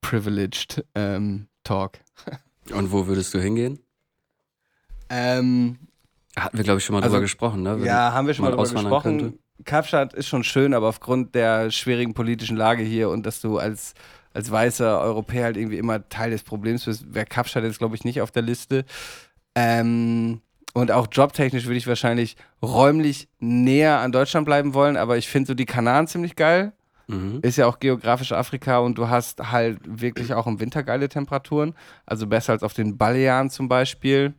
[0.00, 2.00] Privileged ähm, Talk.
[2.70, 3.78] Und wo würdest du hingehen?
[5.10, 5.78] Ähm,
[6.36, 7.78] Hatten wir, glaube ich, schon mal Also, drüber gesprochen, ne?
[7.78, 9.18] Wenn ja, haben wir schon mal drüber gesprochen.
[9.18, 9.38] könnte.
[9.64, 13.94] Kapstadt ist schon schön, aber aufgrund der schwierigen politischen Lage hier und dass du als,
[14.32, 18.04] als weißer Europäer halt irgendwie immer Teil des Problems bist, wäre Kapstadt jetzt, glaube ich,
[18.04, 18.84] nicht auf der Liste.
[19.54, 20.40] Ähm,
[20.74, 25.48] und auch jobtechnisch würde ich wahrscheinlich räumlich näher an Deutschland bleiben wollen, aber ich finde
[25.48, 26.72] so die Kanaren ziemlich geil.
[27.12, 27.40] Mhm.
[27.42, 31.74] Ist ja auch geografisch Afrika und du hast halt wirklich auch im Winter geile Temperaturen.
[32.06, 34.34] Also besser als auf den Balearen zum Beispiel.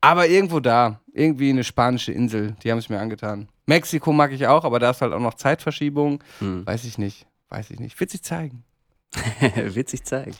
[0.00, 3.48] Aber irgendwo da, irgendwie eine spanische Insel, die haben es mir angetan.
[3.66, 6.22] Mexiko mag ich auch, aber da ist halt auch noch Zeitverschiebung.
[6.40, 6.64] Mhm.
[6.64, 7.98] Weiß ich nicht, weiß ich nicht.
[7.98, 8.64] Wird sich zeigen.
[9.56, 10.36] Wird sich zeigen.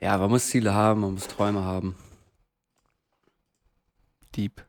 [0.00, 1.94] Ja, man muss Ziele haben, man muss Träume haben.
[4.34, 4.64] Deep.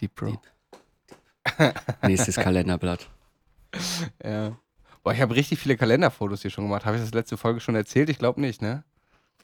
[0.00, 0.26] Deep, Bro.
[0.28, 1.74] Deep.
[2.02, 3.08] Nächstes Kalenderblatt.
[4.22, 4.56] Ja.
[5.04, 6.86] Boah, ich habe richtig viele Kalenderfotos hier schon gemacht.
[6.86, 8.08] Habe ich das letzte Folge schon erzählt?
[8.08, 8.84] Ich glaube nicht, ne?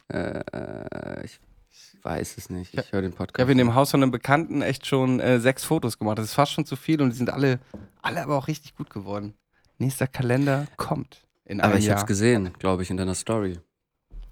[0.09, 1.39] Äh, ich,
[1.71, 2.73] ich weiß es nicht.
[2.75, 3.41] Ich höre den Ich Podcast.
[3.43, 6.19] habe in dem Haus von einem Bekannten echt schon äh, sechs Fotos gemacht.
[6.19, 7.61] Das ist fast schon zu viel und die sind alle,
[8.01, 9.35] alle aber auch richtig gut geworden.
[9.79, 13.59] Nächster Kalender kommt in Aber ich habe es gesehen, glaube ich, in deiner Story.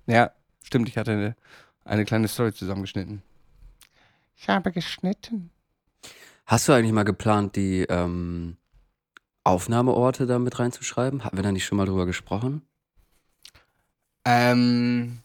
[0.07, 0.31] Ja,
[0.63, 0.89] stimmt.
[0.89, 1.37] Ich hatte eine,
[1.85, 3.23] eine kleine Story zusammengeschnitten.
[4.37, 5.51] Ich habe geschnitten.
[6.47, 8.57] Hast du eigentlich mal geplant, die ähm,
[9.49, 11.25] Aufnahmeorte da mit reinzuschreiben?
[11.25, 12.63] Hatten wir da nicht schon mal drüber gesprochen?
[14.25, 15.19] Ähm,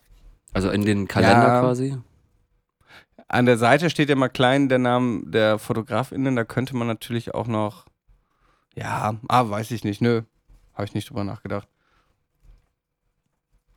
[0.53, 1.59] Also in den Kalender Ja.
[1.61, 1.97] quasi?
[3.27, 6.35] an der Seite steht ja mal klein der Name der FotografInnen.
[6.35, 7.85] Da könnte man natürlich auch noch.
[8.75, 10.01] Ja, ah, weiß ich nicht.
[10.01, 10.21] Nö.
[10.73, 11.67] Habe ich nicht drüber nachgedacht.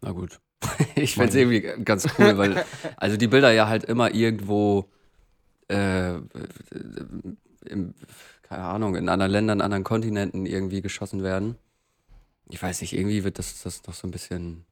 [0.03, 0.41] Na gut.
[0.95, 2.65] ich fände es irgendwie ganz cool, weil
[2.97, 4.91] also die Bilder ja halt immer irgendwo
[5.69, 6.15] äh,
[7.67, 7.95] im,
[8.49, 11.57] keine Ahnung, in anderen Ländern, anderen Kontinenten irgendwie geschossen werden.
[12.49, 14.65] Ich weiß nicht, irgendwie wird das, das noch so ein bisschen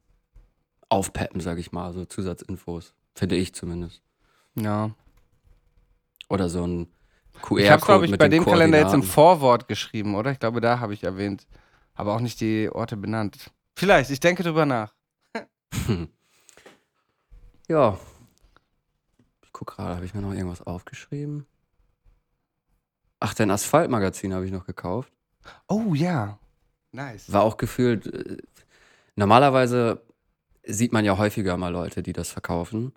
[0.87, 2.93] aufpeppen, sag ich mal, so Zusatzinfos.
[3.15, 4.01] Finde ich zumindest.
[4.55, 4.91] Ja.
[6.29, 6.87] Oder so ein
[7.33, 9.03] Ich habe, QR-Code glaube ich, bei dem Kalender jetzt im Koordinaten.
[9.03, 10.31] Vorwort geschrieben, oder?
[10.31, 11.45] Ich glaube, da habe ich erwähnt.
[11.95, 13.51] Aber auch nicht die Orte benannt.
[13.75, 14.93] Vielleicht, ich denke drüber nach.
[17.67, 17.97] Ja.
[19.43, 21.47] Ich guck gerade, habe ich mir noch irgendwas aufgeschrieben?
[23.25, 25.11] Ach, dein Asphaltmagazin habe ich noch gekauft.
[25.67, 26.37] Oh ja.
[26.91, 27.33] Nice.
[27.33, 28.05] War auch gefühlt.
[28.05, 28.37] Äh,
[29.15, 30.03] normalerweise
[30.63, 32.93] sieht man ja häufiger mal Leute, die das verkaufen.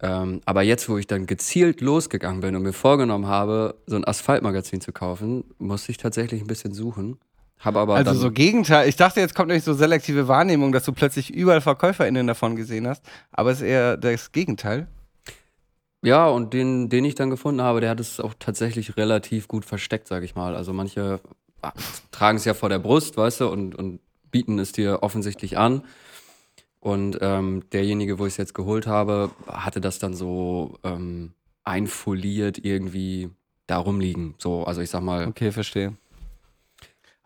[0.00, 4.06] Ähm, aber jetzt, wo ich dann gezielt losgegangen bin und mir vorgenommen habe, so ein
[4.06, 7.18] Asphaltmagazin zu kaufen, musste ich tatsächlich ein bisschen suchen.
[7.58, 8.86] Habe aber Also so Gegenteil.
[8.86, 12.86] Ich dachte, jetzt kommt nämlich so selektive Wahrnehmung, dass du plötzlich überall VerkäuferInnen davon gesehen
[12.86, 13.02] hast.
[13.32, 14.86] Aber es ist eher das Gegenteil.
[16.06, 19.64] Ja, und den, den ich dann gefunden habe, der hat es auch tatsächlich relativ gut
[19.64, 20.54] versteckt, sag ich mal.
[20.54, 21.18] Also manche
[21.62, 21.72] ah,
[22.12, 23.98] tragen es ja vor der Brust, weißt du, und, und
[24.30, 25.82] bieten es dir offensichtlich an.
[26.78, 31.32] Und ähm, derjenige, wo ich es jetzt geholt habe, hatte das dann so ähm,
[31.64, 33.30] einfoliert irgendwie
[33.66, 34.36] da rumliegen.
[34.38, 35.96] So, also ich sag mal, Okay, verstehe.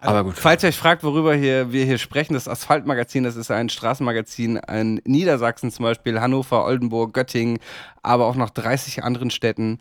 [0.01, 0.35] Aber gut.
[0.35, 4.57] Falls ihr euch fragt, worüber hier, wir hier sprechen, das Asphaltmagazin, das ist ein Straßenmagazin
[4.57, 7.59] in Niedersachsen zum Beispiel, Hannover, Oldenburg, Göttingen,
[8.03, 9.79] aber auch noch 30 anderen Städten,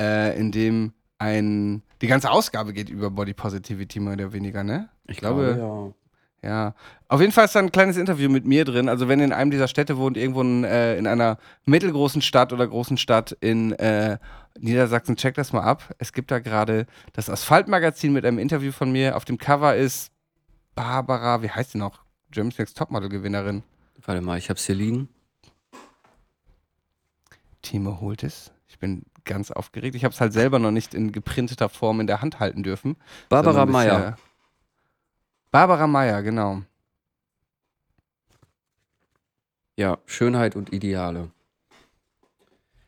[0.00, 4.88] äh, in dem ein, die ganze Ausgabe geht über Body Positivity mehr oder weniger, ne?
[5.06, 5.94] Ich glaube, glaube,
[6.42, 6.74] Ja.
[7.08, 8.88] Auf jeden Fall ist da ein kleines Interview mit mir drin.
[8.88, 12.52] Also, wenn ihr in einem dieser Städte wohnt, irgendwo in, äh, in einer mittelgroßen Stadt
[12.52, 14.18] oder großen Stadt in äh,
[14.58, 15.94] Niedersachsen, checkt das mal ab.
[15.98, 19.16] Es gibt da gerade das Asphaltmagazin mit einem Interview von mir.
[19.16, 20.10] Auf dem Cover ist
[20.74, 22.00] Barbara, wie heißt die noch?
[22.30, 23.62] Germany's Next Topmodel-Gewinnerin.
[24.04, 25.08] Warte mal, ich hab's hier liegen.
[27.60, 28.50] Timo holt es.
[28.66, 29.94] Ich bin ganz aufgeregt.
[29.94, 32.96] Ich habe es halt selber noch nicht in geprinteter Form in der Hand halten dürfen.
[33.28, 34.16] Barbara Meyer.
[35.52, 36.62] Barbara Meyer, genau.
[39.76, 41.30] Ja, Schönheit und Ideale.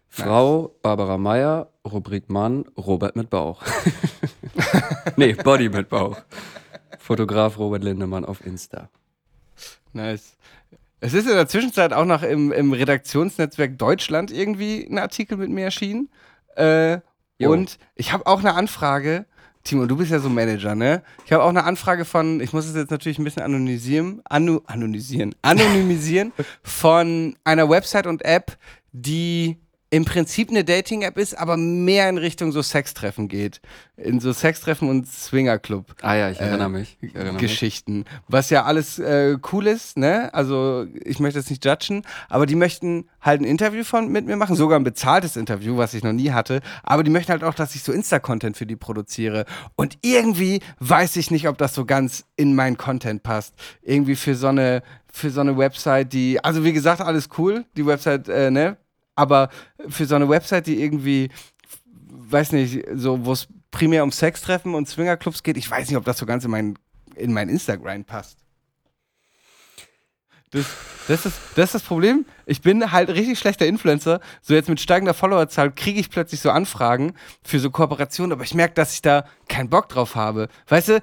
[0.09, 3.63] Frau Barbara Meyer, Rubrik Mann, Robert mit Bauch.
[5.17, 6.17] nee, Body mit Bauch.
[6.99, 8.89] Fotograf Robert Lindemann auf Insta.
[9.93, 10.39] Nice.
[11.01, 15.51] Es ist in der Zwischenzeit auch noch im, im Redaktionsnetzwerk Deutschland irgendwie ein Artikel mit
[15.51, 16.09] mir erschienen.
[16.57, 17.01] Äh,
[17.41, 19.27] und ich habe auch eine Anfrage.
[19.65, 21.03] Timo, du bist ja so Manager, ne?
[21.25, 24.61] Ich habe auch eine Anfrage von, ich muss es jetzt natürlich ein bisschen anonymisieren, anu,
[24.67, 28.59] anonymisieren, anonymisieren von einer Website und App,
[28.93, 29.57] die
[29.95, 33.61] im Prinzip eine Dating-App ist, aber mehr in Richtung so Sextreffen geht.
[33.97, 35.95] In so Sextreffen und Swingerclub.
[36.03, 36.99] Ah ja, ich erinnere mich.
[37.01, 37.43] Ich erinnere mich.
[37.43, 38.05] Geschichten.
[38.27, 40.35] Was ja alles äh, cool ist, ne?
[40.35, 44.35] Also ich möchte es nicht judgen, aber die möchten halt ein Interview von, mit mir
[44.35, 46.61] machen, sogar ein bezahltes Interview, was ich noch nie hatte.
[46.83, 49.45] Aber die möchten halt auch, dass ich so Insta-Content für die produziere.
[49.77, 53.55] Und irgendwie weiß ich nicht, ob das so ganz in meinen Content passt.
[53.81, 57.87] Irgendwie für so eine, für so eine Website, die, also wie gesagt, alles cool, die
[57.87, 58.77] Website, äh, ne?
[59.17, 59.51] Aber
[59.89, 61.31] für so eine Website, die irgendwie,
[62.11, 66.05] weiß nicht, so, wo es primär um Sextreffen und Swingerclubs geht, ich weiß nicht, ob
[66.05, 66.79] das so ganz in mein,
[67.17, 68.39] in mein Instagram passt.
[70.55, 70.67] Das,
[71.09, 72.27] das, ist, das ist das Problem.
[72.47, 74.21] Ich bin halt richtig schlechter Influencer.
[74.41, 78.55] So jetzt mit steigender Followerzahl kriege ich plötzlich so Anfragen für so Kooperationen, aber ich
[78.55, 80.49] merke, dass ich da keinen Bock drauf habe.
[80.69, 81.01] Weißt du,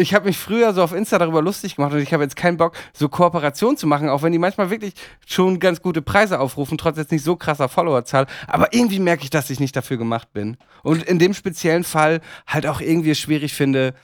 [0.00, 2.56] ich habe mich früher so auf Insta darüber lustig gemacht und ich habe jetzt keinen
[2.56, 4.94] Bock, so Kooperationen zu machen, auch wenn die manchmal wirklich
[5.26, 8.26] schon ganz gute Preise aufrufen, trotz jetzt nicht so krasser Followerzahl.
[8.46, 10.56] Aber irgendwie merke ich, dass ich nicht dafür gemacht bin.
[10.82, 13.94] Und in dem speziellen Fall halt auch irgendwie schwierig finde,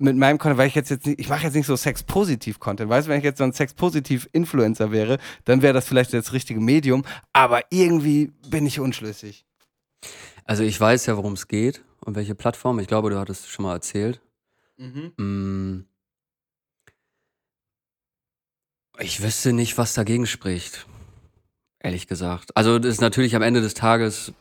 [0.00, 2.88] mit meinem Content, weil ich jetzt, jetzt nicht, ich mache jetzt nicht so Sex-Positiv-Content.
[2.88, 6.58] Weißt du, wenn ich jetzt so ein Sex-Positiv-Influencer wäre, dann wäre das vielleicht das richtige
[6.58, 9.44] Medium, aber irgendwie bin ich unschlüssig.
[10.44, 12.78] Also ich weiß ja, worum es geht und welche Plattform.
[12.78, 14.20] Ich glaube, du hattest es schon mal erzählt.
[14.80, 15.84] Mm.
[18.98, 20.86] Ich wüsste nicht, was dagegen spricht.
[21.78, 22.56] Ehrlich gesagt.
[22.56, 24.32] Also das ist natürlich am Ende des Tages,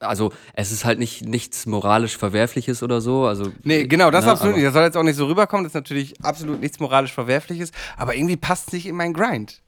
[0.00, 3.26] also es ist halt nicht nichts moralisch Verwerfliches oder so.
[3.26, 4.66] Also Nee, genau, das ne, absolut nicht.
[4.66, 8.14] Das soll jetzt auch nicht so rüberkommen, das ist natürlich absolut nichts moralisch Verwerfliches, aber
[8.14, 9.62] irgendwie passt es nicht in meinen Grind.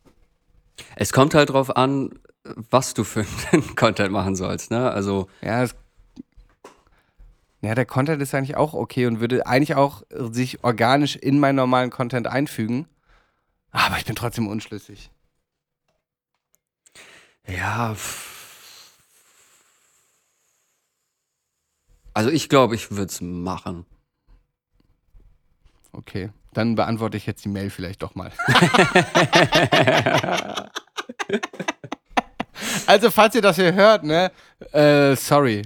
[0.97, 2.11] Es kommt halt drauf an,
[2.45, 4.71] was du für einen Content machen sollst.
[4.71, 4.91] Ne?
[4.91, 5.75] Also Ja, das,
[7.63, 11.57] ja, der Content ist eigentlich auch okay und würde eigentlich auch sich organisch in meinen
[11.57, 12.87] normalen Content einfügen.
[13.71, 15.11] Aber ich bin trotzdem unschlüssig.
[17.47, 17.95] ja.
[22.13, 23.87] Also ich glaube, ich würde es machen.
[25.93, 28.31] Okay, dann beantworte ich jetzt die Mail vielleicht doch mal.
[32.87, 34.31] also, falls ihr das hier hört, ne,
[34.73, 35.63] äh, sorry.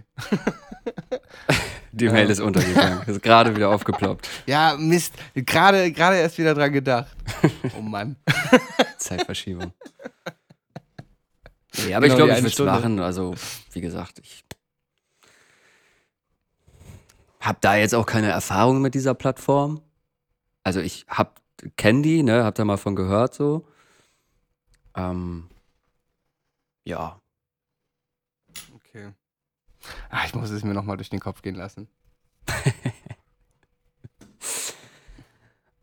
[1.96, 3.02] Die Mail ist untergegangen.
[3.06, 4.28] Ist gerade wieder aufgeploppt.
[4.46, 7.14] Ja, Mist, gerade gerade erst wieder dran gedacht.
[7.76, 8.16] Oh Mann.
[8.98, 9.72] Zeitverschiebung.
[11.86, 13.00] Nee, aber ich Genau, die glaube, ich würde es machen.
[13.00, 13.34] Also,
[13.72, 14.44] wie gesagt, ich
[17.40, 19.80] habe da jetzt auch keine Erfahrung mit dieser Plattform.
[20.62, 21.40] Also ich hab,
[21.76, 23.66] kenn die, ne, hab da mal von gehört so.
[24.96, 25.48] Ähm,
[26.84, 27.20] ja.
[30.10, 31.88] Ah, ich muss es mir nochmal durch den Kopf gehen lassen.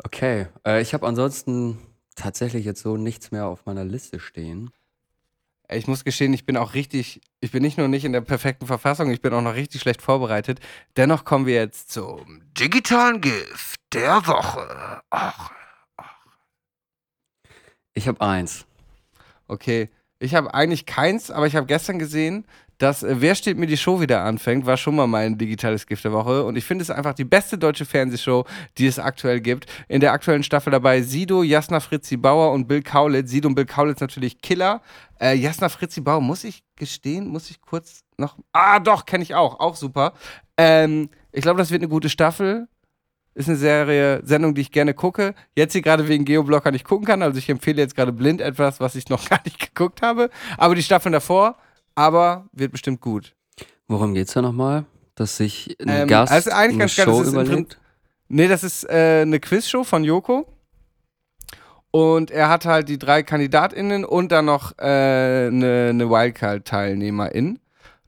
[0.04, 0.48] Okay.
[0.66, 1.78] Äh, ich habe ansonsten
[2.16, 4.72] tatsächlich jetzt so nichts mehr auf meiner Liste stehen.
[5.70, 8.68] Ich muss gestehen, ich bin auch richtig, ich bin nicht nur nicht in der perfekten
[8.68, 10.60] Verfassung, ich bin auch noch richtig schlecht vorbereitet.
[10.98, 15.02] Dennoch kommen wir jetzt zum digitalen Gift der Woche.
[15.12, 15.52] Ach,
[17.94, 18.66] Ich habe eins.
[19.48, 19.90] okay.
[20.20, 22.46] Ich habe eigentlich keins, aber ich habe gestern gesehen,
[22.82, 26.04] dass äh, Wer steht mir die Show wieder anfängt, war schon mal mein digitales Gift
[26.04, 26.44] der Woche.
[26.44, 28.46] Und ich finde es einfach die beste deutsche Fernsehshow,
[28.78, 29.68] die es aktuell gibt.
[29.88, 33.30] In der aktuellen Staffel dabei Sido, Jasna Fritzi Bauer und Bill Kaulitz.
[33.30, 34.82] Sido und Bill Kaulitz natürlich Killer.
[35.20, 38.38] Äh, Jasna Fritzi Bauer, muss ich gestehen, muss ich kurz noch.
[38.52, 39.60] Ah, doch, kenne ich auch.
[39.60, 40.14] Auch super.
[40.58, 42.68] Ähm, ich glaube, das wird eine gute Staffel.
[43.34, 45.36] Ist eine Serie, Sendung, die ich gerne gucke.
[45.56, 47.22] Jetzt hier gerade wegen Geoblocker nicht gucken kann.
[47.22, 50.30] Also ich empfehle jetzt gerade blind etwas, was ich noch gar nicht geguckt habe.
[50.58, 51.58] Aber die Staffeln davor,
[51.96, 53.36] aber wird bestimmt gut.
[53.88, 54.86] Worum geht's da nochmal?
[55.16, 57.80] Dass sich ein Ähm, Gast also eigentlich eine ganz geil, Show das ist im überlegt?
[58.30, 60.48] Nee, das ist äh, eine Quizshow von Joko.
[61.92, 67.60] Und er hat halt die drei KandidatInnen und dann noch äh, eine, eine Wildcard-Teilnehmerin,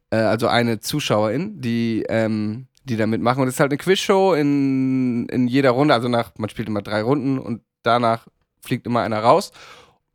[0.10, 3.42] äh, also eine Zuschauerin, die, ähm, die da mitmachen.
[3.42, 6.82] Und es ist halt eine Quizshow in, in jeder Runde, also nach, man spielt immer
[6.82, 8.28] drei Runden und danach
[8.62, 9.52] fliegt immer einer raus.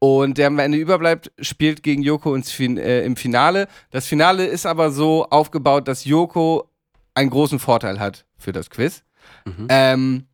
[0.00, 3.66] Und der am Ende überbleibt, spielt gegen Joko ins fin äh, im Finale.
[3.90, 6.70] Das Finale ist aber so aufgebaut, dass Joko
[7.14, 9.02] einen großen Vorteil hat für das Quiz.
[9.44, 9.66] Mhm.
[9.68, 10.24] Ähm,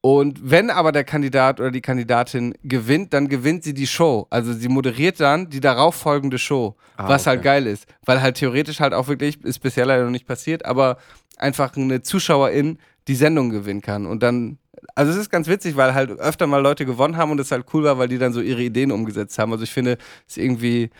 [0.00, 4.28] und wenn aber der Kandidat oder die Kandidatin gewinnt, dann gewinnt sie die Show.
[4.30, 7.44] Also sie moderiert dann die darauffolgende Show, Ah, was halt okay.
[7.44, 7.86] geil ist.
[8.04, 10.98] Weil halt theoretisch halt auch wirklich, ist bisher leider noch nicht passiert, aber
[11.36, 12.78] einfach eine Zuschauerin
[13.08, 14.06] die Sendung gewinnen kann.
[14.06, 14.58] Und dann,
[14.94, 17.66] also es ist ganz witzig, weil halt öfter mal Leute gewonnen haben und es halt
[17.72, 19.52] cool war, weil die dann so ihre Ideen umgesetzt haben.
[19.52, 20.90] Also ich finde, es ist irgendwie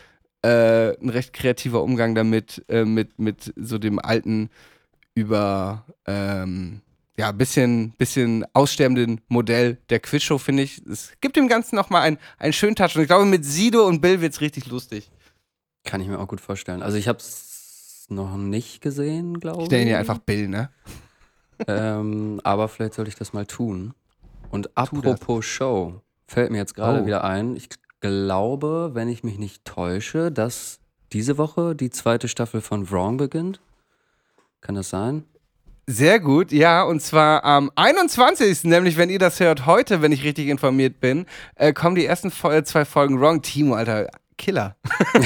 [0.43, 4.49] äh, ein recht kreativer Umgang damit, äh, mit, mit so dem alten
[5.15, 6.81] über ähm,
[7.17, 10.81] ja, bisschen, bisschen aussterbenden Modell der Quizshow, finde ich.
[10.89, 12.95] Es gibt dem Ganzen nochmal einen, einen schönen Touch.
[12.95, 15.11] Und ich glaube, mit Sido und Bill wird es richtig lustig.
[15.83, 16.81] Kann ich mir auch gut vorstellen.
[16.81, 19.71] Also ich habe es noch nicht gesehen, glaube Ich ich.
[19.71, 20.69] nenne ihn einfach Bill, ne?
[21.67, 23.93] Ähm, aber vielleicht sollte ich das mal tun.
[24.51, 27.05] Und apropos Show, fällt mir jetzt gerade Oh.
[27.05, 27.55] wieder ein.
[27.55, 27.69] Ich
[28.01, 30.79] glaube, wenn ich mich nicht täusche, dass
[31.11, 33.59] diese Woche die zweite Staffel von Wrong beginnt.
[34.61, 35.23] Kann das sein?
[35.87, 40.23] Sehr gut, ja, und zwar am 21., nämlich wenn ihr das hört, heute, wenn ich
[40.23, 43.41] richtig informiert bin, äh, kommen die ersten äh, zwei Folgen Wrong.
[43.41, 44.07] Timo, Alter,
[44.39, 44.75] Killer.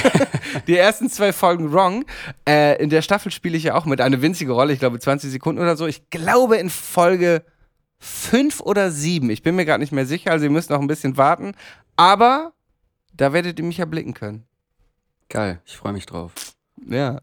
[0.68, 2.04] die ersten zwei Folgen Wrong.
[2.46, 5.32] Äh, in der Staffel spiele ich ja auch mit, eine winzige Rolle, ich glaube 20
[5.32, 5.88] Sekunden oder so.
[5.88, 7.44] Ich glaube in Folge
[8.00, 9.30] 5 oder 7.
[9.30, 11.54] Ich bin mir gerade nicht mehr sicher, also ihr müsst noch ein bisschen warten.
[11.96, 12.52] Aber
[13.14, 14.46] da werdet ihr mich erblicken können.
[15.30, 16.34] Geil, ich freue mich drauf.
[16.86, 17.22] Ja.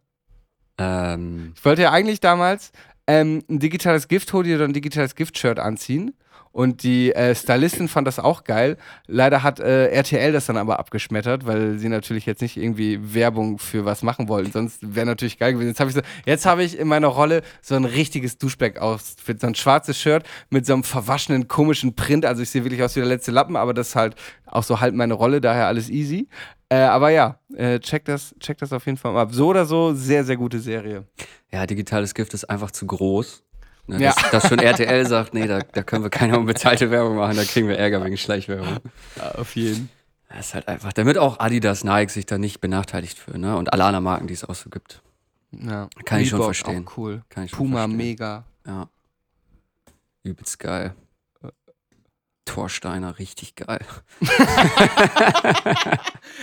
[0.78, 2.72] Ähm, Ich wollte ja eigentlich damals
[3.06, 6.14] ähm, ein digitales Gift-Hoodie oder ein digitales Gift-Shirt anziehen.
[6.52, 8.76] Und die äh, Stylistin fand das auch geil.
[9.06, 13.58] Leider hat äh, RTL das dann aber abgeschmettert, weil sie natürlich jetzt nicht irgendwie Werbung
[13.58, 14.50] für was machen wollten.
[14.50, 15.68] Sonst wäre natürlich geil gewesen.
[15.68, 15.96] Jetzt habe ich,
[16.42, 19.40] so, hab ich in meiner Rolle so ein richtiges Duschback-Outfit.
[19.40, 22.26] So ein schwarzes Shirt mit so einem verwaschenen, komischen Print.
[22.26, 24.80] Also ich sehe wirklich aus wie der letzte Lappen, aber das ist halt auch so
[24.80, 26.26] halt meine Rolle, daher alles easy.
[26.68, 29.32] Äh, aber ja, äh, check, das, check das auf jeden Fall mal ab.
[29.32, 31.04] So oder so, sehr, sehr gute Serie.
[31.52, 33.44] ja, digitales Gift ist einfach zu groß.
[33.90, 34.12] Ne, Ja.
[34.14, 37.44] dass, dass schon RTL sagt, nee, da, da können wir keine unbezahlte Werbung machen, da
[37.44, 38.78] kriegen wir Ärger wegen Schleichwerbung.
[39.16, 39.90] Ja, auf jeden.
[40.28, 43.56] Das ist halt einfach, damit auch Adidas, Nike sich da nicht benachteiligt fühlen, ne?
[43.56, 45.02] Und alle anderen Marken, die es auch so gibt.
[45.52, 45.88] Ja.
[46.04, 46.86] Kann ich schon Reebok, verstehen.
[46.86, 47.22] Auch cool.
[47.28, 47.96] Kann ich Puma, verstehen.
[47.96, 48.44] mega.
[48.66, 48.88] Ja.
[50.22, 50.94] Übelst geil.
[52.44, 53.80] Torsteiner, richtig geil.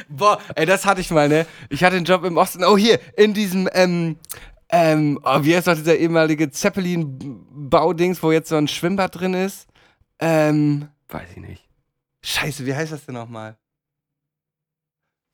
[0.09, 1.45] Boah, ey, das hatte ich mal, ne?
[1.69, 2.63] Ich hatte einen Job im Osten.
[2.63, 4.17] Oh, hier, in diesem, ähm,
[4.69, 9.67] ähm, oh, wie heißt doch dieser ehemalige Zeppelin-Baudings, wo jetzt so ein Schwimmbad drin ist?
[10.19, 11.69] Ähm, Weiß ich nicht.
[12.23, 13.57] scheiße, wie heißt das denn nochmal?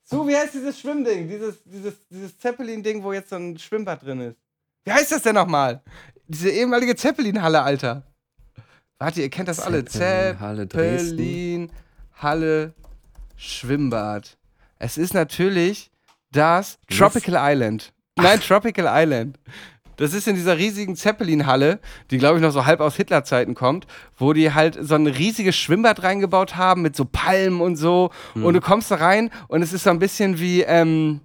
[0.04, 1.28] So, wie heißt dieses Schwimmding?
[1.30, 4.38] Dieses, dieses, dieses Zeppelin-Ding, wo jetzt so ein Schwimmbad drin ist.
[4.84, 5.82] Wie heißt das denn nochmal?
[6.28, 8.04] Diese ehemalige Zeppelin-Halle, Alter.
[9.00, 9.84] Warte, ihr kennt das alle.
[9.86, 10.70] Zeppelin.
[10.70, 11.72] Zeppelin,
[12.16, 12.74] Halle,
[13.36, 14.38] Schwimmbad.
[14.78, 15.90] Es ist natürlich
[16.32, 17.94] das Tropical Island.
[18.18, 19.40] Nein, Tropical Island.
[19.98, 23.86] Das ist in dieser riesigen Zeppelin-Halle, die glaube ich noch so halb aus Hitlerzeiten kommt,
[24.18, 28.10] wo die halt so ein riesiges Schwimmbad reingebaut haben mit so Palmen und so.
[28.34, 31.22] Und du kommst da rein und es ist so ein bisschen wie, ähm,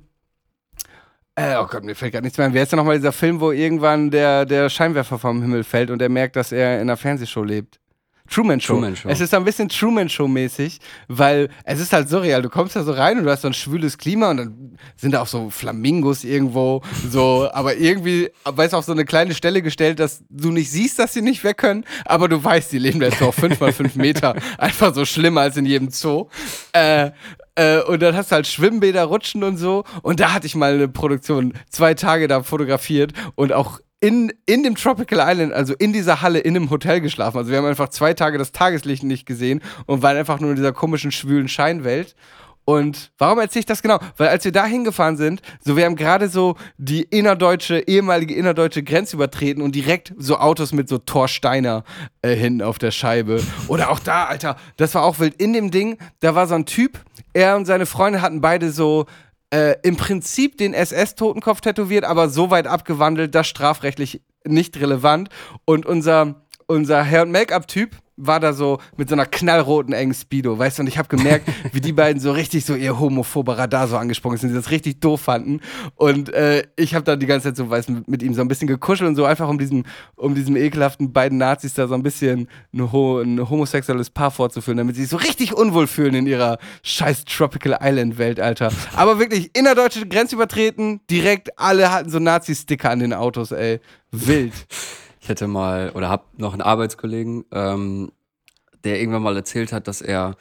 [1.34, 2.52] äh, oh Gott, mir fällt gerade nichts mehr ein.
[2.54, 6.02] Wer ist denn nochmal dieser Film, wo irgendwann der, der Scheinwerfer vom Himmel fällt und
[6.02, 7.78] er merkt, dass er in einer Fernsehshow lebt?
[8.30, 8.74] Truman Show.
[8.74, 9.08] Truman Show.
[9.08, 12.42] Es ist so ein bisschen Truman Show mäßig, weil es ist halt surreal.
[12.42, 15.12] Du kommst da so rein und du hast so ein schwüles Klima und dann sind
[15.12, 19.62] da auch so Flamingos irgendwo, so, aber irgendwie, aber ist auf so eine kleine Stelle
[19.62, 23.00] gestellt, dass du nicht siehst, dass sie nicht weg können, aber du weißt, die leben
[23.00, 24.34] da jetzt so auf 5 mal 5 Meter.
[24.58, 26.28] Einfach so schlimmer als in jedem Zoo.
[26.72, 27.10] Äh,
[27.54, 29.84] äh, und dann hast du halt Schwimmbäder, Rutschen und so.
[30.02, 34.62] Und da hatte ich mal eine Produktion, zwei Tage da fotografiert und auch in, in
[34.62, 37.38] dem Tropical Island, also in dieser Halle, in einem Hotel geschlafen.
[37.38, 40.56] Also wir haben einfach zwei Tage das Tageslicht nicht gesehen und waren einfach nur in
[40.56, 42.14] dieser komischen, schwülen Scheinwelt.
[42.64, 43.98] Und warum erzähle ich das genau?
[44.18, 48.82] Weil als wir da hingefahren sind, so wir haben gerade so die innerdeutsche, ehemalige innerdeutsche
[48.82, 51.82] Grenze übertreten und direkt so Autos mit so Torsteiner
[52.20, 53.42] äh, hinten auf der Scheibe.
[53.68, 55.40] Oder auch da, Alter, das war auch wild.
[55.40, 57.00] In dem Ding, da war so ein Typ,
[57.32, 59.06] er und seine Freunde hatten beide so
[59.50, 65.28] äh, im Prinzip den SS-Totenkopf tätowiert, aber so weit abgewandelt, das strafrechtlich nicht relevant.
[65.64, 70.58] Und unser, unser Hair- und Make-up-Typ, war da so mit so einer knallroten engen Speedo,
[70.58, 73.88] weißt du, und ich habe gemerkt, wie die beiden so richtig so ihr homophober Radar
[73.88, 75.60] so angesprungen sind, die das richtig doof fanden.
[75.94, 78.48] Und äh, ich habe dann die ganze Zeit so, weißt mit, mit ihm so ein
[78.48, 82.02] bisschen gekuschelt und so einfach um diesen, um diesem ekelhaften beiden Nazis da so ein
[82.02, 86.26] bisschen ein, ho ein homosexuelles Paar vorzuführen, damit sie sich so richtig unwohl fühlen in
[86.26, 88.70] ihrer scheiß Tropical Island Welt, Alter.
[88.96, 93.80] Aber wirklich innerdeutsche Grenze übertreten, direkt alle hatten so Nazi-Sticker an den Autos, ey.
[94.10, 94.52] Wild.
[95.28, 98.12] Ich hätte mal oder hab noch einen Arbeitskollegen, ähm,
[98.82, 100.36] der irgendwann mal erzählt hat, dass er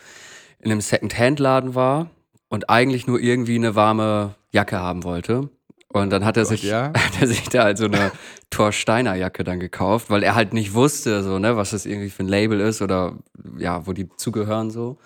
[0.61, 2.09] in einem Second-Hand-Laden war
[2.47, 5.49] und eigentlich nur irgendwie eine warme Jacke haben wollte.
[5.89, 6.93] Und dann hat er, Gott, sich, ja?
[6.97, 8.13] hat er sich da halt so eine
[8.49, 12.09] Thor Steiner Jacke dann gekauft, weil er halt nicht wusste, so, ne, was das irgendwie
[12.09, 13.17] für ein Label ist oder
[13.57, 14.99] ja, wo die zugehören so.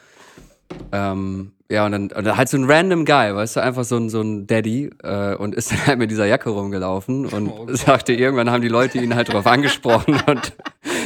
[0.91, 3.97] Ähm, ja, und dann, und dann halt so ein random Guy, weißt du, einfach so
[3.97, 7.67] ein, so ein Daddy äh, und ist dann halt mit dieser Jacke rumgelaufen und Oh
[7.69, 10.53] sagte, irgendwann haben die Leute ihn halt drauf angesprochen und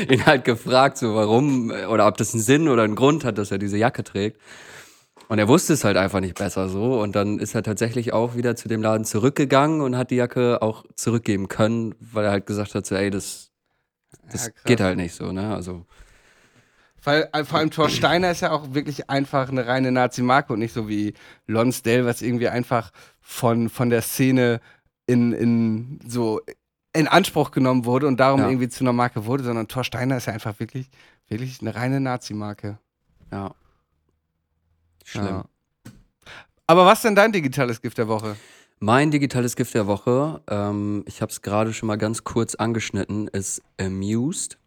[0.09, 3.37] ihn halt gefragt, so warum äh, oder ob das einen Sinn oder einen Grund hat,
[3.37, 4.41] dass er diese Jacke trägt.
[5.27, 7.01] Und er wusste es halt einfach nicht besser so.
[7.01, 10.61] Und dann ist er tatsächlich auch wieder zu dem Laden zurückgegangen und hat die Jacke
[10.61, 13.51] auch zurückgeben können, weil er halt gesagt hat, so, ey, das,
[14.31, 15.55] das Ja, geht halt nicht so, ne?
[15.55, 15.85] Also,
[17.05, 20.59] Weil, äh, vor allem Thor Steiner ist ja auch wirklich einfach eine reine Nazi-Marke und
[20.59, 21.13] nicht so wie
[21.47, 22.91] Lonsdale, was irgendwie einfach
[23.21, 24.59] von, von der Szene
[25.07, 26.41] in, in so
[26.93, 28.47] in Anspruch genommen wurde und darum Ja.
[28.49, 30.89] irgendwie zu einer Marke wurde, sondern Thor Steiner ist ja einfach wirklich,
[31.27, 32.77] wirklich eine reine Nazi-Marke.
[33.31, 33.53] ja.
[35.03, 35.25] Schlimm.
[35.25, 35.45] Ja.
[36.67, 38.35] Aber was denn dein digitales Gift der Woche?
[38.79, 43.27] Mein digitales Gift der Woche, ähm, ich habe es gerade schon mal ganz kurz angeschnitten,
[43.27, 44.57] ist Amused.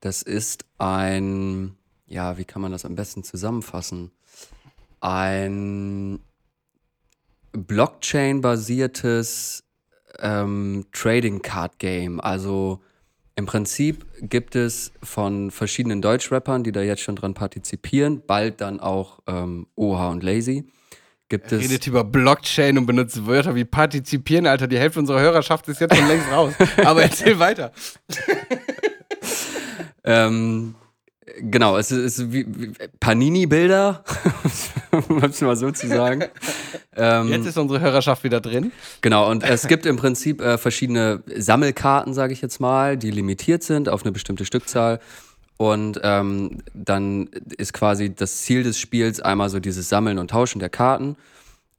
[0.00, 1.76] Das ist ein,
[2.06, 4.10] ja, wie kann man das am besten zusammenfassen?
[5.00, 6.20] Ein
[7.52, 9.64] Blockchain-basiertes
[10.20, 12.20] ähm, Trading Card Game.
[12.20, 12.80] Also
[13.34, 18.80] im Prinzip gibt es von verschiedenen Deutschrappern, die da jetzt schon dran partizipieren, bald dann
[18.80, 20.64] auch ähm, Oha und Lazy.
[21.28, 24.68] Gibt es Redet über Blockchain und benutzt Wörter wie partizipieren, Alter.
[24.68, 26.54] Die Hälfte unserer Hörerschaft ist jetzt schon längst raus.
[26.84, 27.72] Aber erzähl weiter.
[30.06, 30.74] Ähm,
[31.40, 32.28] genau, es ist, ist
[33.00, 34.04] Panini-Bilder,
[35.08, 36.24] um es mal so zu sagen.
[36.96, 38.72] Ähm, Jetzt ist unsere Hörerschaft wieder drin.
[39.02, 43.62] genau, und es gibt im Prinzip äh, verschiedene Sammelkarten, sage ich jetzt mal, die limitiert
[43.62, 45.00] sind auf eine bestimmte Stückzahl.
[45.58, 50.58] Und ähm, dann ist quasi das Ziel des Spiels einmal so dieses Sammeln und Tauschen
[50.58, 51.16] der Karten.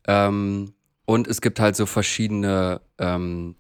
[0.08, 0.74] Ähm,
[1.06, 3.56] und es gibt halt so verschiedene ähm,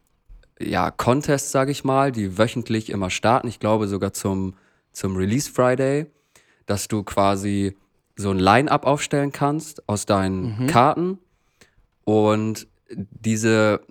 [0.60, 3.47] ja, Contests, sage ich mal, die wöchentlich immer starten.
[3.47, 4.55] Ich glaube sogar zum,
[4.91, 6.08] zum Release Friday,
[6.66, 7.76] dass du quasi
[8.16, 11.20] so ein Line-up aufstellen kannst aus deinen Karten.
[12.03, 13.82] Und diese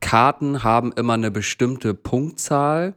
[0.00, 2.94] Karten haben immer eine bestimmte Punktzahl,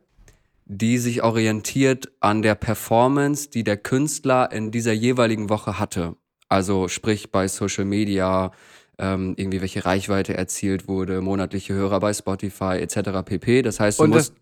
[0.66, 6.16] die sich orientiert an der Performance, die der Künstler in dieser jeweiligen Woche hatte.
[6.48, 8.52] Also sprich bei Social Media,
[9.00, 13.24] ähm, irgendwie welche Reichweite erzielt wurde, monatliche Hörer bei Spotify etc.
[13.26, 13.64] pp.
[13.64, 14.42] Das heißt, du Und das, musst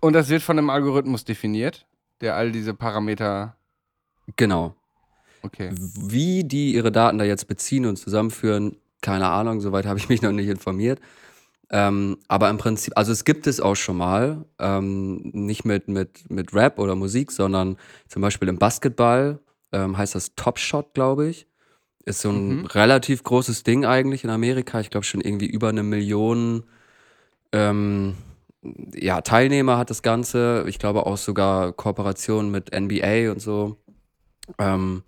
[0.00, 1.86] und das wird von einem Algorithmus definiert,
[2.20, 3.56] der all diese Parameter.
[4.36, 4.76] genau
[5.44, 5.70] Okay.
[5.74, 10.22] Wie die ihre Daten da jetzt beziehen und zusammenführen, keine Ahnung, soweit habe ich mich
[10.22, 11.00] noch nicht informiert.
[11.70, 16.30] Ähm, aber im Prinzip, also es gibt es auch schon mal, ähm, nicht mit, mit,
[16.30, 17.76] mit Rap oder Musik, sondern
[18.08, 19.38] zum Beispiel im Basketball
[19.72, 21.46] ähm, heißt das Top Shot, glaube ich.
[22.06, 22.66] Ist so ein Mhm.
[22.66, 24.80] relativ großes Ding eigentlich in Amerika.
[24.80, 26.64] Ich glaube schon irgendwie über eine Million
[27.52, 28.16] ähm,
[28.94, 30.64] ja, Teilnehmer hat das Ganze.
[30.68, 33.76] Ich glaube auch sogar Kooperationen mit NBA und so.
[34.58, 35.02] Ähm,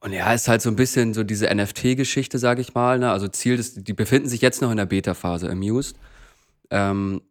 [0.00, 2.98] und ja, ist halt so ein bisschen so diese NFT-Geschichte, sage ich mal.
[2.98, 3.10] Ne?
[3.12, 5.96] Also Ziel ist, die befinden sich jetzt noch in der Beta-Phase, Amused.
[6.70, 7.22] Ähm,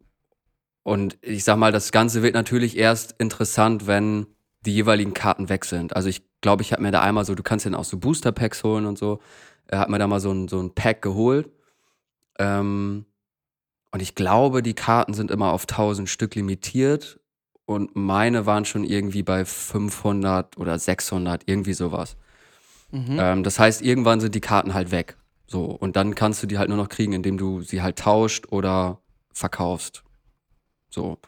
[0.84, 4.26] und ich sag mal, das Ganze wird natürlich erst interessant, wenn
[4.64, 5.94] die jeweiligen Karten weg sind.
[5.96, 8.64] Also ich glaube, ich habe mir da einmal so, du kannst dann auch so Booster-Packs
[8.64, 9.20] holen und so.
[9.66, 11.50] Er hat mir da mal so ein, so ein Pack geholt.
[12.38, 13.06] Ähm,
[13.90, 17.20] und ich glaube, die Karten sind immer auf 1000 Stück limitiert.
[17.64, 22.16] Und meine waren schon irgendwie bei 500 oder 600, irgendwie sowas.
[22.90, 23.16] Mhm.
[23.18, 25.16] Ähm, das heißt, irgendwann sind die Karten halt weg.
[25.46, 28.46] So, und dann kannst du die halt nur noch kriegen, indem du sie halt tauscht
[28.50, 29.00] oder
[29.32, 30.02] verkaufst.
[30.90, 31.18] So.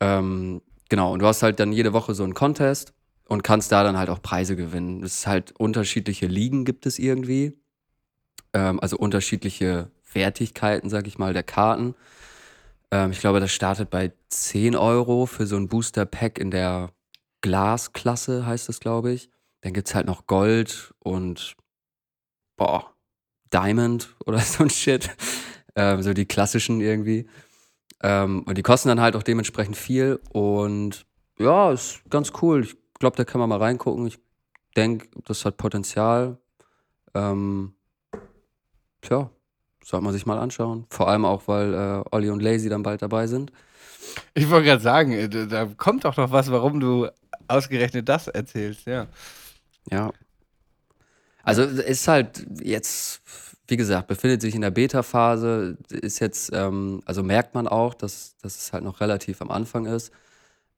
[0.00, 0.62] Ähm,
[0.94, 2.94] genau, und du hast halt dann jede Woche so einen Contest
[3.28, 5.02] und kannst da dann halt auch Preise gewinnen.
[5.02, 7.58] Es ist halt unterschiedliche Ligen gibt es irgendwie.
[8.52, 11.96] Ähm, also unterschiedliche Wertigkeiten, sag ich mal, der Karten.
[12.92, 16.92] Ähm, ich glaube, das startet bei 10 Euro für so ein Booster-Pack in der
[17.40, 19.30] Glasklasse, heißt es, glaube ich.
[19.62, 21.56] Dann gibt es halt noch Gold und
[22.56, 22.94] boah,
[23.52, 25.10] Diamond oder so ein Shit.
[25.74, 27.26] Ähm, so die klassischen irgendwie.
[28.04, 30.20] Ähm, und die kosten dann halt auch dementsprechend viel.
[30.30, 31.06] Und
[31.38, 32.62] Ja, ist ganz cool.
[32.62, 34.06] Ich glaube, da kann man mal reingucken.
[34.06, 34.18] Ich
[34.76, 36.36] denke, das hat Potenzial.
[37.14, 37.74] Ähm,
[39.00, 39.30] tja,
[39.82, 40.84] sollte man sich mal anschauen.
[40.90, 43.50] Vor allem auch, weil äh, Olli und Lazy dann bald dabei sind.
[44.34, 47.08] Ich wollte gerade sagen, äh, da da kommt doch noch was, warum du
[47.48, 49.06] ausgerechnet das erzählst, ja.
[49.90, 50.12] Ja.
[51.42, 53.22] Also ist halt jetzt,
[53.66, 58.36] wie gesagt, befindet sich in der Beta-Phase, ist jetzt, ähm, also merkt man auch, dass,
[58.42, 60.12] dass es halt noch relativ am Anfang ist.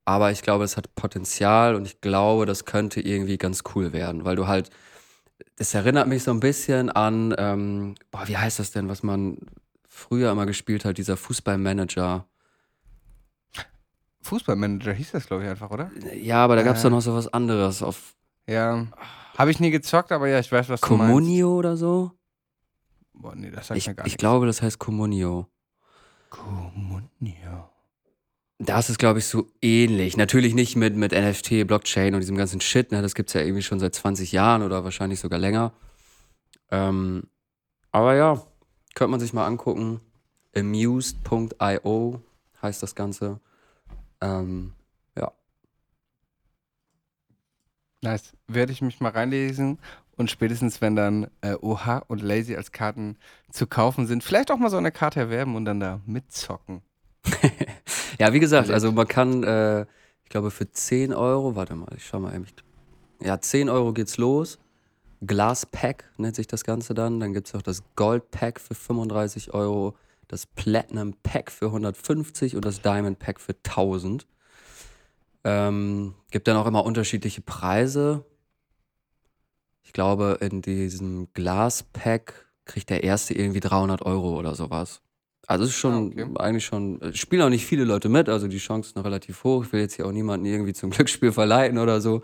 [0.04, 4.24] Aber ich glaube, es hat Potenzial und ich glaube, das könnte irgendwie ganz cool werden,
[4.24, 4.70] weil du halt,
[5.56, 9.38] das erinnert mich so ein bisschen an, ähm, boah, wie heißt das denn, was man
[9.88, 12.24] früher immer gespielt hat, dieser Fußballmanager.
[14.22, 15.90] Fußballmanager hieß das, glaube ich, einfach, oder?
[16.14, 16.84] Ja, aber da gab es Äh.
[16.84, 18.14] doch noch so was anderes auf
[18.46, 18.86] Ja.
[19.36, 21.12] Habe ich nie gezockt, aber ja, ich weiß, was du meinst.
[21.12, 22.12] Communio oder so.
[23.16, 24.20] Boah, nee, das sagt Ich, mir gar ich nichts.
[24.20, 25.48] glaube, das heißt Communio.
[26.30, 27.70] Communio.
[28.58, 30.16] Das ist, glaube ich, so ähnlich.
[30.16, 32.90] Natürlich nicht mit, mit NFT, Blockchain und diesem ganzen Shit.
[32.90, 33.02] Ne?
[33.02, 35.72] Das gibt es ja irgendwie schon seit 20 Jahren oder wahrscheinlich sogar länger.
[36.70, 37.24] Ähm,
[37.92, 38.42] aber ja,
[38.94, 40.00] könnte man sich mal angucken.
[40.56, 42.22] Amused.io
[42.62, 43.40] heißt das Ganze.
[44.22, 44.72] Ähm,
[45.16, 45.32] ja.
[48.00, 48.32] Nice.
[48.48, 49.78] Werde ich mich mal reinlesen
[50.16, 53.16] und spätestens, wenn dann äh, OH und Lazy als Karten
[53.50, 56.82] zu kaufen sind, vielleicht auch mal so eine Karte erwerben und dann da mitzocken.
[58.18, 59.82] Ja, wie gesagt, also man kann, äh,
[60.24, 62.46] ich glaube, für 10 Euro, warte mal, ich schau mal eben.
[63.22, 64.58] Ja, 10 Euro geht's los.
[65.20, 67.20] Glass Pack nennt sich das Ganze dann.
[67.20, 69.96] Dann gibt es auch das Gold Pack für 35 Euro,
[70.28, 74.26] das Platinum Pack für 150 und das Diamond Pack für 1000.
[75.44, 78.24] Ähm, gibt dann auch immer unterschiedliche Preise.
[79.86, 85.00] Ich glaube, in diesem Glas Pack kriegt der erste irgendwie 300 Euro oder sowas.
[85.46, 86.34] Also es ist schon Ah, okay.
[86.38, 89.44] eigentlich schon, es spielen auch nicht viele Leute mit, also die Chance ist noch relativ
[89.44, 89.64] hoch.
[89.64, 92.22] Ich will jetzt hier auch niemanden irgendwie zum Glücksspiel verleiten oder so.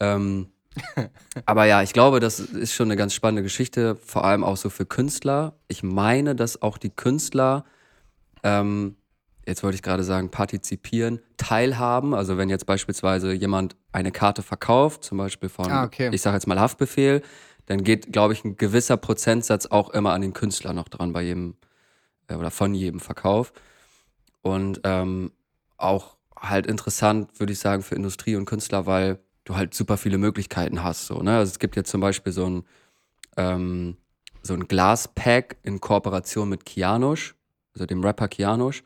[0.00, 0.48] Ähm,
[1.46, 4.68] aber ja, ich glaube, das ist schon eine ganz spannende Geschichte, vor allem auch so
[4.68, 5.54] für Künstler.
[5.68, 7.64] Ich meine, dass auch die Künstler,
[8.42, 8.96] ähm,
[9.50, 12.14] jetzt wollte ich gerade sagen, partizipieren, teilhaben.
[12.14, 16.08] Also wenn jetzt beispielsweise jemand eine Karte verkauft, zum Beispiel von, Ah, okay.
[16.12, 17.22] ich sage jetzt mal Haftbefehl,
[17.66, 21.22] dann geht, glaube ich, ein gewisser Prozentsatz auch immer an den Künstler noch dran bei
[21.22, 21.56] jedem
[22.28, 23.52] äh, oder von jedem Verkauf.
[24.42, 25.32] Und ähm,
[25.76, 30.16] auch halt interessant, würde ich sagen, für Industrie und Künstler, weil du halt super viele
[30.18, 31.06] Möglichkeiten hast.
[31.06, 31.36] So, ne?
[31.38, 32.64] Also es gibt jetzt zum Beispiel so ein,
[33.36, 33.96] ähm,
[34.42, 37.34] so ein Glaspack in Kooperation mit Kianosch,
[37.74, 38.82] also dem Rapper Kianosch.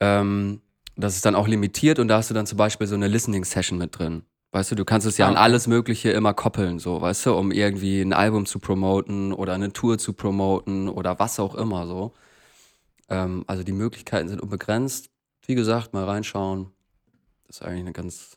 [0.00, 0.60] Ähm,
[0.96, 3.78] das ist dann auch limitiert und da hast du dann zum Beispiel so eine Listening-Session
[3.78, 4.22] mit drin.
[4.52, 5.42] Weißt du, du kannst es ja Ah, an okay.
[5.44, 9.72] alles Mögliche immer koppeln, so, weißt du, um irgendwie ein Album zu promoten oder eine
[9.72, 12.14] Tour zu promoten oder was auch immer so.
[13.08, 15.10] Ähm, also die Möglichkeiten sind unbegrenzt.
[15.46, 16.72] Wie gesagt, mal reinschauen.
[17.46, 18.36] Das ist eigentlich eine ganz,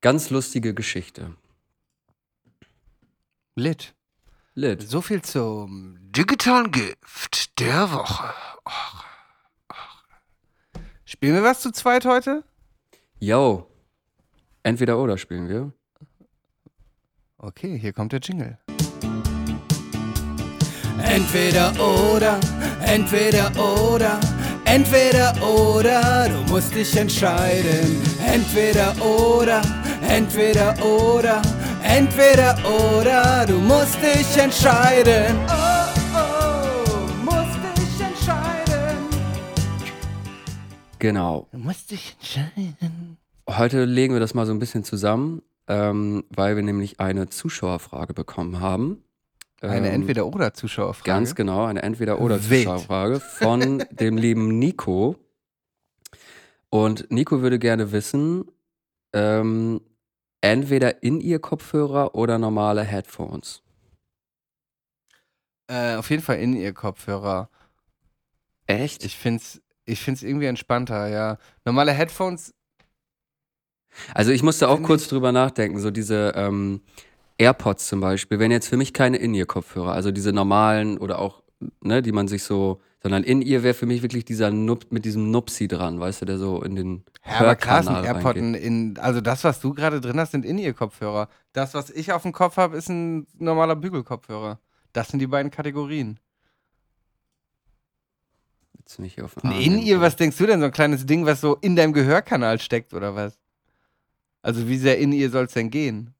[0.00, 1.34] ganz lustige Geschichte.
[3.54, 3.94] Lit.
[4.54, 4.82] Lit.
[4.88, 8.24] So viel zum digitalen Gift der Woche.
[8.64, 9.04] Och, och.
[11.18, 12.44] Spielen wir was zu zweit heute?
[13.18, 13.66] Yo.
[14.62, 15.72] Entweder oder spielen wir.
[17.38, 18.56] Okay, hier kommt der Jingle.
[21.02, 22.38] Entweder oder,
[22.86, 24.20] entweder oder,
[24.64, 28.00] entweder oder, du musst dich entscheiden.
[28.24, 29.60] Entweder oder,
[30.08, 31.42] entweder oder,
[31.82, 35.36] entweder oder, du musst dich entscheiden.
[35.48, 35.77] Oh,
[40.98, 41.48] Genau.
[41.52, 43.16] Du musst dich entscheiden.
[43.48, 48.14] Heute legen wir das mal so ein bisschen zusammen, ähm, weil wir nämlich eine Zuschauerfrage
[48.14, 49.02] bekommen haben.
[49.60, 51.06] Eine Ähm, Entweder-Oder-Zuschauerfrage.
[51.06, 51.82] Ganz genau, eine.
[51.82, 55.16] Entweder-Oder-Zuschauerfrage von dem lieben Nico.
[56.70, 58.44] Und Nico würde gerne wissen,
[59.12, 59.80] ähm,
[60.42, 63.62] entweder in ihr Kopfhörer oder normale Headphones.
[65.66, 67.48] Äh, auf jeden Fall in ihr Kopfhörer.
[68.66, 69.04] Echt?
[69.04, 71.38] Ich find's, ich find's irgendwie entspannter, ja.
[71.64, 72.54] Normale Headphones,
[74.14, 76.80] Also ich musste auch kurz drüber nachdenken, so diese ähm,
[77.38, 81.42] AirPods zum Beispiel, wenn jetzt für mich keine In-Ear-Kopfhörer, also diese normalen oder auch,
[81.82, 85.30] ne, die man sich so, sondern In-Ear wäre für mich wirklich dieser Nup mit diesem
[85.30, 88.62] Nupsi dran, weißt du, der so in den ja, aber krass, ein Hörkanal AirPod reingeht.
[88.62, 91.28] in, also das, was du gerade drin hast, sind in ihr Kopfhörer.
[91.52, 94.58] Das, was ich auf dem Kopf habe, ist ein normaler Bügelkopfhörer.
[94.92, 96.18] Das sind die beiden Kategorien.
[98.88, 100.60] Jetzt nicht auf den Arm in ihr, was denkst du denn?
[100.60, 103.38] So ein kleines Ding, was so in deinem Gehörkanal steckt oder was?
[104.40, 106.14] Also wie sehr in ihr soll es denn gehen?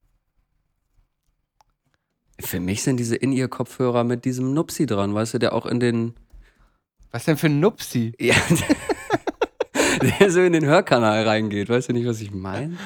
[2.39, 6.15] Für mich sind diese In-Ear-Kopfhörer mit diesem Nupsi dran, weißt du, der auch in den.
[7.11, 8.13] Was denn für ein Nupsi?
[8.21, 8.37] Ja,
[10.21, 11.71] der so in den Hörkanal reingeht.
[11.71, 12.77] Weißt du nicht, was ich meine?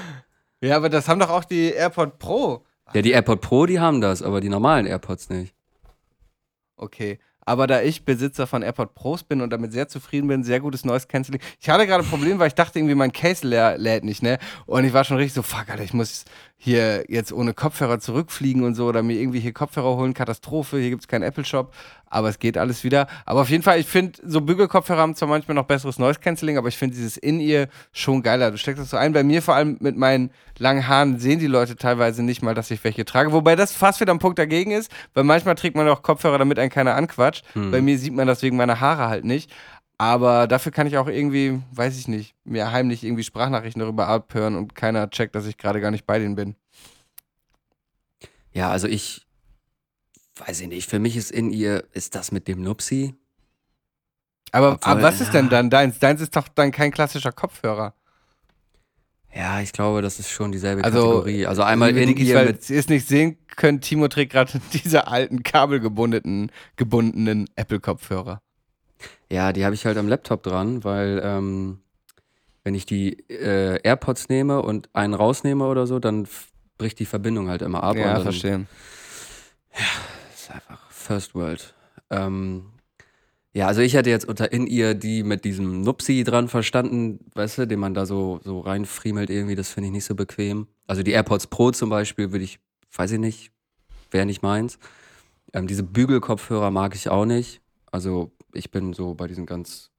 [0.61, 2.65] Ja, aber das haben doch auch die AirPod Pro.
[2.95, 5.57] Ja, die AirPod Pro, die haben das, aber die normalen AirPods nicht.
[6.77, 7.19] Okay.
[7.45, 10.85] Aber da ich Besitzer von AirPod Pros bin und damit sehr zufrieden bin, sehr gutes
[10.85, 11.41] Noise Cancelling.
[11.61, 14.39] Ich hatte gerade ein Problem, weil ich dachte irgendwie, mein Case lä lädt nicht, ne?
[14.67, 16.25] Und ich war schon richtig so, fuck, Alter, ich muss
[16.65, 20.15] hier jetzt ohne Kopfhörer zurückfliegen und so oder mir irgendwie hier Kopfhörer holen.
[20.15, 21.75] Katastrophe, hier gibt es keinen Apple Shop.
[22.07, 23.09] Aber es geht alles wieder.
[23.27, 26.59] Aber auf jeden Fall, ich finde, so Bügelkopfhörer haben zwar manchmal noch besseres Noise Cancelling,
[26.59, 28.53] aber ich finde dieses In-Ear schon geiler.
[28.53, 29.13] Du steckst das so ein.
[29.13, 32.71] Bei mir vor allem mit meinen langen Haaren sehen die Leute teilweise nicht mal, dass
[32.71, 33.33] ich welche trage.
[33.33, 36.61] Wobei das fast wieder ein Punkt dagegen ist, weil manchmal trägt man auch Kopfhörer, damit
[36.61, 37.45] einen keiner anquatscht.
[37.73, 39.51] Bei mir sieht man das wegen meiner Haare halt nicht.
[40.03, 44.57] Aber dafür kann ich auch irgendwie, weiß ich nicht, mir heimlich irgendwie Sprachnachrichten darüber abhören
[44.57, 46.57] und keiner checkt, dass ich gerade gar nicht bei denen bin.
[48.53, 49.25] Ja, also ich
[50.45, 50.91] weiß ich nicht.
[50.91, 53.15] Für mich ist in ihr, ist das mit dem Nupsi.
[54.51, 55.51] Aber, Obwohl, aber was ist denn ja.
[55.53, 56.01] dann deins?
[56.01, 57.95] Deins ist doch dann kein klassischer Kopfhörer.
[59.33, 61.47] Ja, ich glaube, das ist schon dieselbe Also, Kategorie.
[61.47, 62.69] Also einmal Liebe in ihr weil mit.
[62.69, 68.43] ihr es nicht sehen könnt, Timo trägt gerade diese alten kabelgebundenen gebundenen Apple-Kopfhörer.
[69.33, 71.79] Ja, die habe ich halt am Laptop dran, weil ähm,
[72.65, 76.29] wenn ich die äh, AirPods nehme und einen rausnehme oder so, dann
[76.77, 77.97] bricht die Verbindung halt immer ab.
[77.97, 78.69] Ja, verstehen.
[80.35, 81.73] ist einfach First World.
[82.11, 82.67] Ähm,
[83.55, 87.57] ja, also ich hätte jetzt unter in ihr die mit diesem Nupsi dran verstanden, weißt
[87.57, 90.67] du, den man da so, so reinfriemelt irgendwie, das finde ich nicht so bequem.
[90.87, 92.59] Also die AirPods Pro zum Beispiel würde ich,
[92.95, 93.51] weiß ich nicht,
[94.11, 94.79] wäre nicht meins.
[95.55, 97.63] Ähm, diese Bügelkopfhörer mag ich auch nicht.
[97.93, 99.91] Also ich bin so bei diesen ganz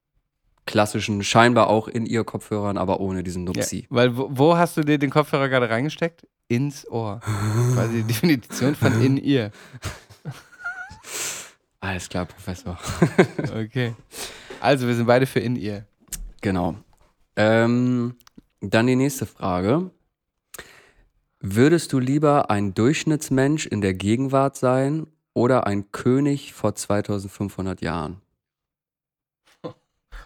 [0.66, 3.86] klassischen, scheinbar auch in ihr Kopfhörern, aber ohne diesen Ja, Nupsi.
[3.90, 6.26] weil wo, wo hast du dir den Kopfhörer gerade reingesteckt?
[6.48, 7.20] Ins Ohr.
[7.72, 9.50] Quasi die Definition von in ihr.
[11.80, 12.78] Alles klar, Professor.
[13.54, 13.94] Okay.
[14.60, 15.86] Also, wir sind beide für in ihr.
[16.40, 16.76] Genau.
[17.36, 18.16] Ähm,
[18.60, 19.90] dann die nächste Frage.
[21.40, 28.20] Würdest du lieber ein Durchschnittsmensch in der Gegenwart sein oder ein König vor 2500 Jahren?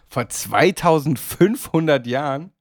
[0.07, 2.51] Vor 2500 Jahren?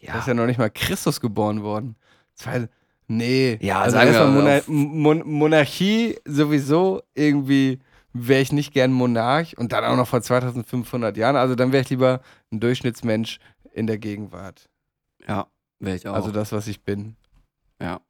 [0.00, 1.96] Da ist ja Ja, noch nicht mal Christus geboren worden.
[2.34, 2.68] Zwei,
[3.06, 3.58] nee.
[3.60, 7.78] Ja, also sagen wir erstmal Monar Mon Monarchie sowieso irgendwie
[8.12, 11.36] wäre ich nicht gern Monarch und dann auch noch vor 2500 Jahren.
[11.36, 13.38] Also dann wäre ich lieber ein Durchschnittsmensch
[13.72, 14.68] in der Gegenwart.
[15.26, 15.46] ja,
[15.78, 16.14] wäre ich auch.
[16.14, 17.16] Also das, was ich bin.
[17.80, 18.00] ja.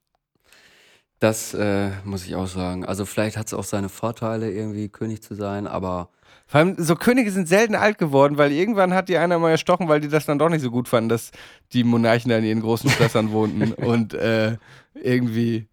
[1.23, 2.85] Das äh, muss ich auch sagen.
[2.85, 6.09] Also vielleicht hat es auch seine Vorteile, irgendwie König zu sein, aber
[6.49, 9.87] Vor allem, so Könige sind selten alt geworden, weil irgendwann hat die einer mal erstochen,
[9.87, 11.31] weil die das dann doch nicht so gut fanden, dass
[11.73, 13.73] die Monarchen da in ihren großen Schlössern wohnten.
[13.73, 14.57] Und äh,
[14.95, 15.69] irgendwie,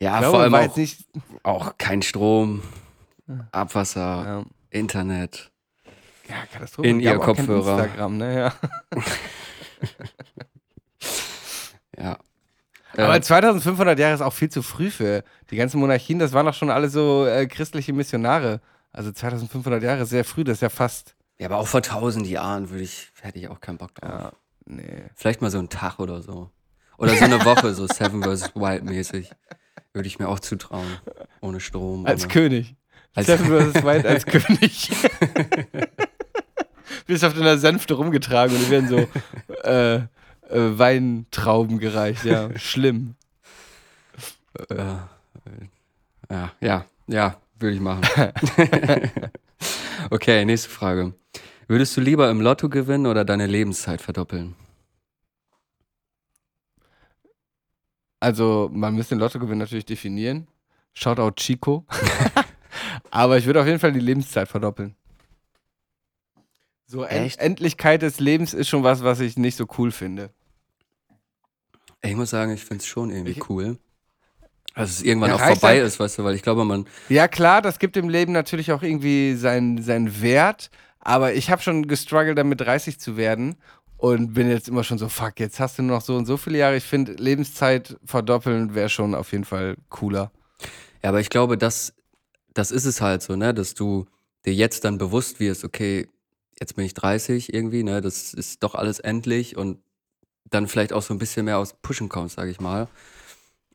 [0.00, 0.78] ja, glaube, vor allem auch,
[1.42, 2.62] auch kein Strom,
[3.50, 5.50] Abwasser, Ja, Internet.
[6.28, 6.86] ja Katastrophe.
[6.86, 7.82] In ihr Kopfhörer.
[7.84, 8.38] Instagram, ne?
[8.38, 8.54] Ja.
[11.98, 12.18] Ja.
[12.96, 16.18] Aber Äh, 2500 Jahre ist auch viel zu früh für die ganzen Monarchien.
[16.18, 18.60] Das waren doch schon alle so äh, christliche Missionare.
[18.92, 21.14] Also 2500 Jahre ist sehr früh, das ist ja fast.
[21.38, 24.10] ja, aber auch vor tausend Jahren würde ich, hätte ich auch keinen Bock drauf.
[24.10, 24.32] Ja,
[24.66, 25.04] nee.
[25.14, 26.50] Vielleicht mal so einen Tag oder so.
[26.98, 28.54] Oder so eine Woche, so Seven vs.
[28.54, 29.30] Wild mäßig.
[29.94, 30.86] Würde ich mir auch zutrauen.
[31.40, 32.06] Ohne Strom.
[32.06, 32.76] Als ohne, König.
[33.14, 33.82] Als- Seven vs.
[33.82, 34.90] Wild als König.
[37.06, 38.98] Bist auf deiner Sänfte rumgetragen und die werden so
[39.68, 40.02] äh,
[40.52, 42.24] äh, Weintrauben gereicht.
[42.24, 43.14] Ja, schlimm.
[44.68, 44.76] äh,
[46.30, 48.02] ja, ja, ja, würde ich machen.
[50.10, 51.14] okay, nächste Frage.
[51.68, 54.54] Würdest du lieber im Lotto gewinnen oder deine Lebenszeit verdoppeln?
[58.20, 60.46] Also, man müsste den Lottogewinn natürlich definieren.
[60.94, 61.86] Shoutout Chico.
[63.10, 64.94] Aber ich würde auf jeden Fall die Lebenszeit verdoppeln.
[66.86, 67.40] So Echt?
[67.40, 70.30] Endlichkeit des Lebens ist schon was, was ich nicht so cool finde.
[72.04, 73.78] Ich muss sagen, ich finde es schon irgendwie Ich- cool.
[74.74, 76.86] Dass es irgendwann Ja, auch vorbei halt- ist, weißt du, weil ich glaube, man.
[77.10, 80.70] Ja, klar, das gibt dem Leben natürlich auch irgendwie seinen, seinen Wert.
[80.98, 83.56] Aber ich habe schon gestruggelt, damit 30 zu werden.
[83.98, 86.36] Und bin jetzt immer schon so, fuck, jetzt hast du nur noch so und so
[86.36, 86.76] viele Jahre.
[86.76, 90.32] Ich finde, Lebenszeit verdoppeln wäre schon auf jeden Fall cooler.
[91.04, 91.92] Ja, aber ich glaube, das,
[92.54, 94.06] das ist es halt so, ne, dass du
[94.44, 96.08] dir jetzt dann bewusst wirst, okay,
[96.58, 99.78] jetzt bin ich 30 irgendwie, ne, das ist doch alles endlich und
[100.50, 102.88] dann vielleicht auch so ein bisschen mehr aus Pushen kommst, sage ich mal.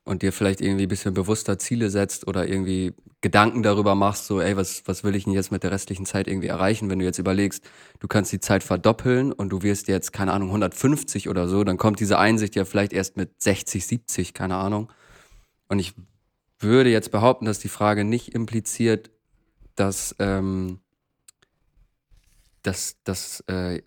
[0.04, 4.40] Und dir vielleicht irgendwie ein bisschen bewusster Ziele setzt oder irgendwie Gedanken darüber machst, so,
[4.40, 6.88] ey, was, was will ich denn jetzt mit der restlichen Zeit irgendwie erreichen?
[6.88, 7.62] Wenn du jetzt überlegst,
[7.98, 11.76] du kannst die Zeit verdoppeln und du wirst jetzt, keine Ahnung, 150 oder so, dann
[11.76, 14.90] kommt diese Einsicht ja vielleicht erst mit 60, 70, keine Ahnung.
[15.68, 15.94] Und ich
[16.58, 19.10] würde jetzt behaupten, dass die Frage nicht impliziert,
[19.74, 20.80] dass, ähm,
[22.62, 23.82] dass, dass äh,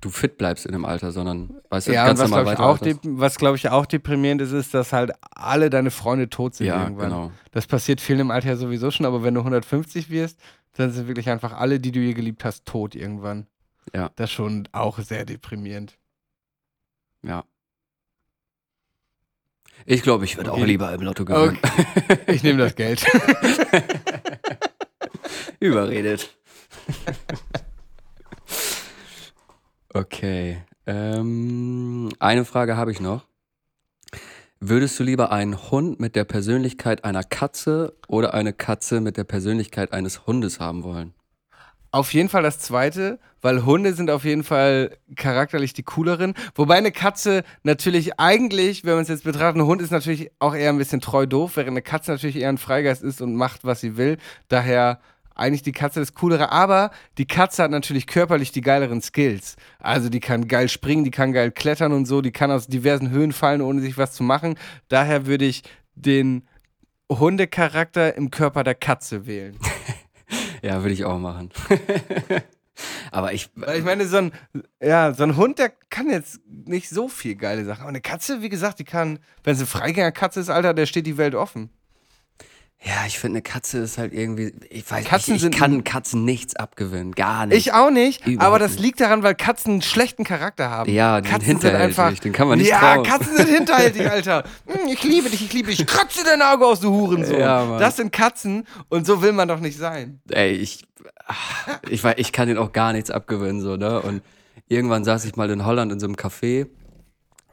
[0.00, 2.94] du fit bleibst in dem Alter, sondern weißt du, Ja, ganz was normal glaube ich,
[2.94, 6.66] auch was, glaub ich auch deprimierend ist, ist, dass halt alle deine Freunde tot sind
[6.68, 7.08] Ja, irgendwann.
[7.10, 7.32] genau.
[7.50, 10.38] Das passiert vielen im Alter ja sowieso schon, aber wenn du 150 wirst,
[10.74, 13.46] dann sind wirklich einfach alle, die du je geliebt hast, tot irgendwann.
[13.94, 14.10] Ja.
[14.16, 15.98] Das ist schon auch sehr deprimierend.
[17.22, 17.44] Ja.
[19.86, 20.66] Ich glaube, ich würde auch Okay.
[20.66, 21.58] lieber im Lotto gewinnen.
[22.28, 23.04] Ich nehme das Geld.
[25.60, 26.36] Überredet.
[29.94, 30.58] okay.
[30.86, 33.26] Ähm, eine Frage habe ich noch.
[34.60, 39.24] Würdest du lieber einen Hund mit der Persönlichkeit einer Katze oder eine Katze mit der
[39.24, 41.14] Persönlichkeit eines Hundes haben wollen?
[41.90, 46.34] Auf jeden Fall das zweite, weil Hunde sind auf jeden Fall charakterlich die cooleren.
[46.54, 50.54] Wobei eine Katze natürlich eigentlich, wenn man es jetzt betrachtet, ein Hund ist natürlich auch
[50.54, 53.64] eher ein bisschen treu doof, während eine Katze natürlich eher ein Freigeist ist und macht,
[53.64, 54.16] was sie will.
[54.48, 54.98] Daher
[55.34, 59.56] eigentlich die Katze das coolere, aber die Katze hat natürlich körperlich die geileren Skills.
[59.78, 63.10] Also die kann geil springen, die kann geil klettern und so, die kann aus diversen
[63.10, 64.56] Höhen fallen, ohne sich was zu machen.
[64.88, 65.62] Daher würde ich
[65.94, 66.46] den
[67.10, 69.58] Hundecharakter im Körper der Katze wählen.
[70.62, 71.50] Ja, würde ich auch machen.
[73.10, 73.50] Aber ich.
[73.54, 74.32] Weil ich meine, so ein,
[74.82, 77.82] ja, so ein Hund, der kann jetzt nicht so viel geile Sachen.
[77.82, 81.18] Aber eine Katze, wie gesagt, die kann, wenn sie Freigängerkatze ist, Alter, der steht die
[81.18, 81.68] Welt offen.
[82.86, 84.52] Ja, ich finde, eine Katze ist halt irgendwie.
[84.68, 87.12] Ich weiß Katzen ich sind- kann Katzen nichts abgewinnen.
[87.12, 87.56] Gar nicht.
[87.56, 88.82] Ich auch nicht, Überhaupt aber das nicht.
[88.82, 90.92] liegt daran, weil Katzen einen schlechten Charakter haben.
[90.92, 92.18] Ja, sind Katzen sind hinterhältig, einfach.
[92.20, 93.04] den kann man nicht Ja, trauen.
[93.04, 94.44] Katzen sind hinterhältig, Alter.
[94.66, 95.80] Hm, Ich liebe dich, ich liebe dich.
[95.80, 97.40] Ich kratze dein Auge aus, du Hurensohn.
[97.40, 97.80] Ja, Mann.
[97.80, 100.20] das sind Katzen und so will man doch nicht sein.
[100.30, 100.84] Ey, ich,
[101.88, 104.02] ich, weiß, ich kann den auch gar nichts abgewinnen, so, ne?
[104.02, 104.20] Und
[104.68, 106.66] irgendwann saß ich mal in Holland in so einem Café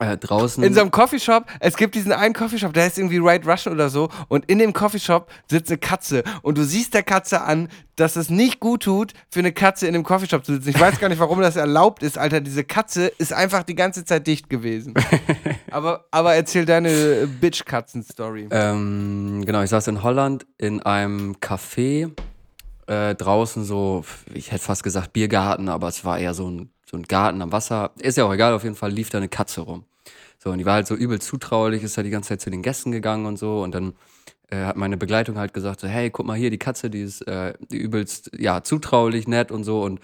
[0.02, 0.64] äh, draußen.
[0.64, 3.90] In so einem Coffeeshop, es gibt diesen einen Coffeeshop, der heißt irgendwie Right Russian oder
[3.90, 8.16] so, und in dem Coffeeshop sitzt eine Katze und du siehst der Katze an, dass
[8.16, 10.70] es nicht gut tut, für eine Katze in dem Coffeeshop zu sitzen.
[10.70, 12.42] Ich weiß gar nicht, warum das erlaubt ist, Alter.
[12.42, 14.96] Diese Katze ist einfach die ganze Zeit dicht gewesen.
[15.72, 18.48] aber, aber erzähl deine Bitch-Katzen-Story.
[18.50, 22.12] ähm, genau, ich saß in Holland in einem Café,
[22.88, 26.98] äh, draußen so, ich hätte fast gesagt Biergarten, aber es war eher so ein, so
[26.98, 27.92] ein Garten am Wasser.
[28.00, 29.86] Ist ja auch egal, auf jeden Fall lief da eine Katze rum.
[30.44, 32.64] So, und die war halt so übel zutraulich, ist da die ganze Zeit zu den
[32.64, 33.62] Gästen gegangen und so.
[33.62, 33.94] Und dann
[34.50, 37.22] äh, hat meine Begleitung halt gesagt, so, hey, guck mal hier, die Katze, die ist
[37.28, 39.84] äh, die übelst, ja, zutraulich, nett und so.
[39.84, 40.00] Und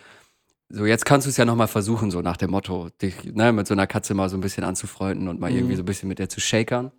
[0.69, 3.65] so, jetzt kannst du es ja nochmal versuchen, so nach dem Motto, dich ne, mit
[3.65, 6.19] so einer Katze mal so ein bisschen anzufreunden und mal irgendwie so ein bisschen mit
[6.19, 6.91] der zu shakern.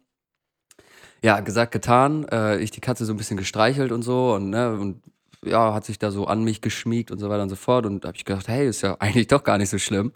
[1.23, 2.27] Ja, gesagt, getan.
[2.33, 5.03] Äh, ich die Katze so ein bisschen gestreichelt und so und, ne, und
[5.45, 7.87] ja, hat sich da so an mich geschmiegt und so weiter und so fort.
[7.87, 10.13] Und da habe ich gedacht, hey, ist ja eigentlich doch gar nicht so schlimm.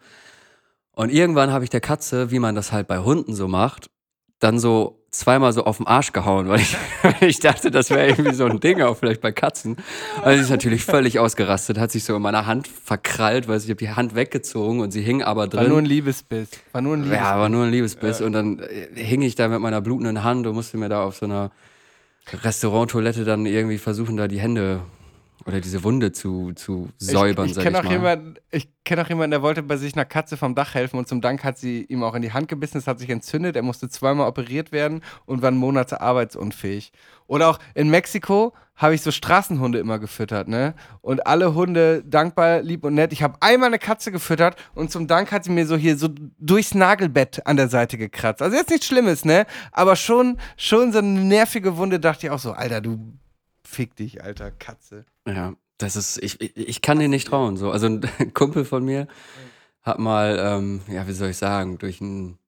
[0.94, 3.90] Und irgendwann habe ich der Katze, wie man das halt bei Hunden so macht,
[4.40, 6.76] dann so zweimal so auf den Arsch gehauen, weil ich,
[7.20, 9.76] ich dachte, das wäre irgendwie so ein Ding, auch vielleicht bei Katzen.
[10.22, 13.64] Also sie ist natürlich völlig ausgerastet, hat sich so in meiner Hand verkrallt, weil ich
[13.64, 15.84] habe die Hand weggezogen und sie hing aber War nur ein drin.
[15.84, 16.48] Liebesbiss.
[16.72, 17.24] War nur ein Liebesbiss.
[17.24, 18.20] Ja, war nur ein Liebesbiss.
[18.20, 21.16] Und dann äh, hing ich da mit meiner blutenden Hand und musste mir da auf
[21.16, 21.50] so einer
[22.32, 24.80] Restauranttoilette dann irgendwie versuchen, da die Hände
[25.46, 27.92] oder diese Wunde zu, zu säubern, ich, ich sag kenne ich auch mal.
[27.92, 31.08] jemanden, ich kenne auch jemanden, der wollte bei sich einer Katze vom Dach helfen und
[31.08, 33.62] zum Dank hat sie ihm auch in die Hand gebissen, es hat sich entzündet, er
[33.62, 36.92] musste zweimal operiert werden und war Monate arbeitsunfähig.
[37.26, 40.74] Oder auch in Mexiko habe ich so Straßenhunde immer gefüttert, ne?
[41.00, 43.12] Und alle Hunde dankbar, lieb und nett.
[43.12, 46.08] Ich habe einmal eine Katze gefüttert und zum Dank hat sie mir so hier so
[46.38, 48.42] durchs Nagelbett an der Seite gekratzt.
[48.42, 49.46] Also jetzt nichts Schlimmes, ne?
[49.70, 53.18] Aber schon, schon so eine nervige Wunde dachte ich auch so, Alter, du
[53.62, 55.04] fick dich, Alter, Katze.
[55.26, 57.56] Ja, das ist, ich, ich, ich kann dir nicht trauen.
[57.56, 57.70] So.
[57.70, 57.86] Also
[58.18, 59.08] ein Kumpel von mir
[59.82, 62.38] hat mal, ähm, ja, wie soll ich sagen, durch einen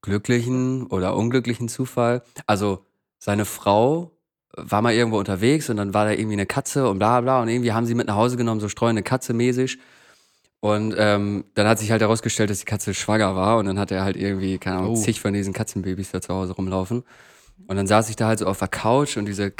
[0.00, 2.84] glücklichen oder unglücklichen Zufall, also
[3.18, 4.10] seine Frau
[4.56, 7.48] war mal irgendwo unterwegs und dann war da irgendwie eine Katze und bla bla und
[7.48, 9.78] irgendwie haben sie mit nach Hause genommen, so streunende Katze mäßig.
[10.60, 13.90] Und ähm, dann hat sich halt herausgestellt, dass die Katze schwanger war und dann hat
[13.90, 14.96] er halt irgendwie, keine Ahnung, Oh.
[14.96, 17.02] zig von diesen Katzenbabys da zu Hause rumlaufen.
[17.66, 19.50] Und dann saß ich da halt so auf der Couch und diese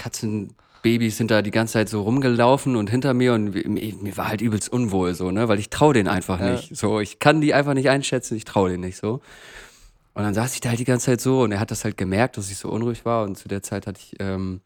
[0.83, 4.41] Katzenbabys sind da die ganze Zeit so rumgelaufen und hinter mir und mir, war halt
[4.41, 6.51] übelst unwohl so, ne, weil ich trau denen einfach Ja.
[6.53, 6.77] nicht.
[6.77, 9.21] So, ich kann die einfach nicht einschätzen, ich trau denen nicht so.
[10.15, 11.97] Und dann saß ich da halt die ganze Zeit so und er hat das halt
[11.97, 14.61] gemerkt, dass ich so unruhig war und zu der Zeit hatte ich ähm,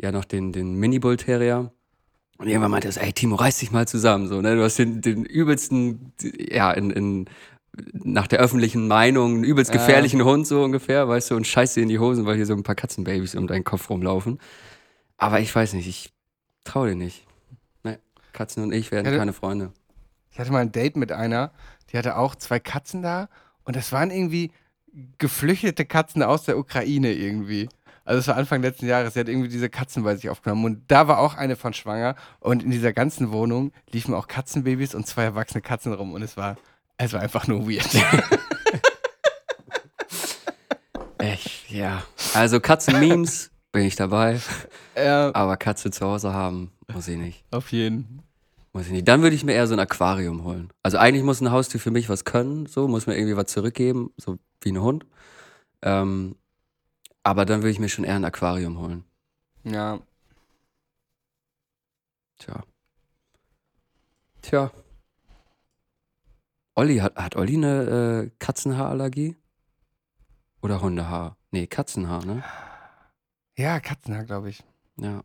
[0.00, 1.72] ja noch den, den Mini-Bull Terrier.
[2.38, 4.78] Und irgendwann meinte er so, ey Timo, reiß dich mal zusammen, so, ne, du hast
[4.78, 7.24] den, den übelsten, ja, in, in,
[7.92, 9.78] nach der öffentlichen Meinung einen übelst Ja.
[9.78, 12.54] gefährlichen Hund so ungefähr, weißt du, und scheiß dir in die Hosen, weil hier so
[12.54, 14.38] ein paar Katzenbabys um deinen Kopf rumlaufen.
[15.18, 16.12] Aber ich weiß nicht, ich
[16.64, 17.26] traue dir nicht.
[17.82, 17.98] Ne,
[18.32, 19.72] Katzen und ich werden Ja, du- keine Freunde.
[20.30, 21.50] Ich hatte mal ein Date mit einer,
[21.90, 23.28] die hatte auch zwei Katzen da
[23.64, 24.52] und das waren irgendwie
[25.18, 27.68] geflüchtete Katzen aus der Ukraine irgendwie.
[28.04, 30.82] Also es war Anfang letzten Jahres, sie hat irgendwie diese Katzen bei sich aufgenommen und
[30.90, 35.06] da war auch eine von schwanger und in dieser ganzen Wohnung liefen auch Katzenbabys und
[35.06, 36.56] zwei erwachsene Katzen rum und es war,
[36.96, 37.86] es war einfach nur weird.
[41.18, 42.02] Echt, ja.
[42.34, 44.40] Also Katzen-Memes bin ich dabei,
[44.96, 47.44] ja, aber Katze zu Hause haben, muss ich nicht.
[47.50, 48.22] auf jeden.
[48.72, 49.08] Muss ich nicht.
[49.08, 50.70] Dann würde ich mir eher so ein Aquarium holen.
[50.82, 54.10] Also eigentlich muss ein Haustier für mich was können, so, muss mir irgendwie was zurückgeben,
[54.16, 55.06] so wie ein Hund.
[55.82, 56.36] Ähm,
[57.22, 59.04] aber dann würde ich mir schon eher ein Aquarium holen.
[59.64, 60.00] Ja,
[62.38, 62.62] Tja.
[64.42, 64.70] Tja.
[66.74, 69.36] Olli, hat, hat Olli eine äh, Katzenhaarallergie?
[70.62, 71.36] Oder Hundehaar?
[71.50, 72.44] Nee, Katzenhaar, ne?
[73.58, 74.62] Ja Katzenhaar, glaube ich.
[74.96, 75.22] Ja.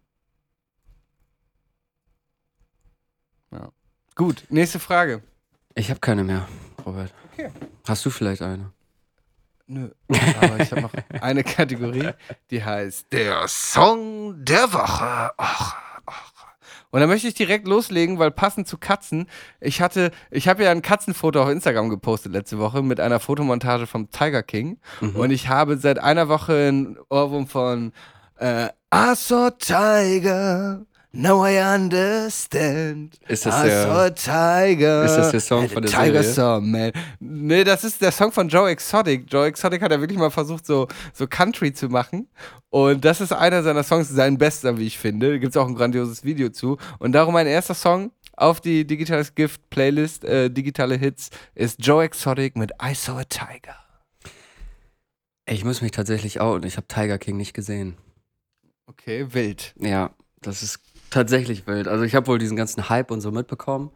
[4.16, 5.24] Gut, nächste Frage.
[5.74, 6.48] Ich habe keine mehr,
[6.86, 7.12] Robert.
[7.32, 7.50] Okay.
[7.88, 8.72] Hast du vielleicht eine?
[9.66, 9.90] Nö,
[10.40, 12.12] aber ich habe noch eine Kategorie,
[12.52, 15.32] die heißt der Song der Woche.
[15.38, 15.76] Ach,
[16.06, 16.34] ach.
[16.92, 19.28] Und da möchte ich direkt loslegen, weil passend zu Katzen,
[19.60, 23.88] ich hatte, ich habe ja ein Katzenfoto auf Instagram gepostet letzte Woche mit einer Fotomontage
[23.88, 25.16] vom Tiger King Mhm.
[25.16, 27.94] und ich habe seit einer Woche einen Ohrwurm von
[28.38, 33.16] äh, I saw Tiger, now I understand.
[33.28, 35.06] Ist das I der- saw Tiger.
[35.06, 36.34] ist das der Song von der Tiger Serie?
[36.34, 36.92] Song, man.
[37.20, 39.26] Nee, das ist der Song von Joe Exotic.
[39.32, 42.28] Joe Exotic hat ja wirklich mal versucht, so, so Country zu machen.
[42.70, 45.32] Und das ist einer seiner Songs, sein bester, wie ich finde.
[45.32, 46.78] Da gibt es auch ein grandioses Video zu.
[47.00, 52.04] Und darum mein erster Song auf die Digitales Gift Playlist, äh, digitale Hits, ist Joe
[52.04, 53.76] Exotic mit I Saw a Tiger.
[55.46, 56.66] Ich muss mich tatsächlich outen.
[56.66, 57.98] Ich habe Tiger King nicht gesehen.
[58.88, 59.74] Okay, wild.
[59.80, 60.12] Ja,
[60.42, 60.80] das ist
[61.10, 61.88] tatsächlich wild.
[61.88, 63.92] Also ich habe wohl diesen ganzen Hype und so mitbekommen.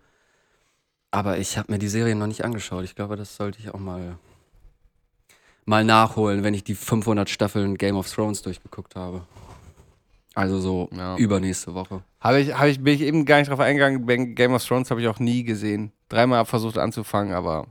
[1.12, 2.84] Aber ich habe mir die Serie noch nicht angeschaut.
[2.84, 4.18] Ich glaube, das sollte ich auch mal,
[5.66, 9.26] mal nachholen, wenn ich die 500 Staffeln Game of Thrones durchgeguckt habe.
[10.36, 11.18] Also so Ja.
[11.18, 12.04] übernächste Woche.
[12.20, 14.06] Habe ich, hab ich, bin ich eben gar nicht drauf eingegangen.
[14.06, 15.92] Bei Game of Thrones habe ich auch nie gesehen.
[16.10, 17.68] Dreimal versucht anzufangen, aber.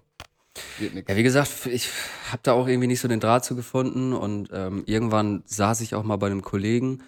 [0.80, 1.90] Ja, wie gesagt, ich
[2.30, 5.94] habe da auch irgendwie nicht so den Draht zu gefunden und ähm, irgendwann saß ich
[5.94, 7.02] auch mal bei einem Kollegen.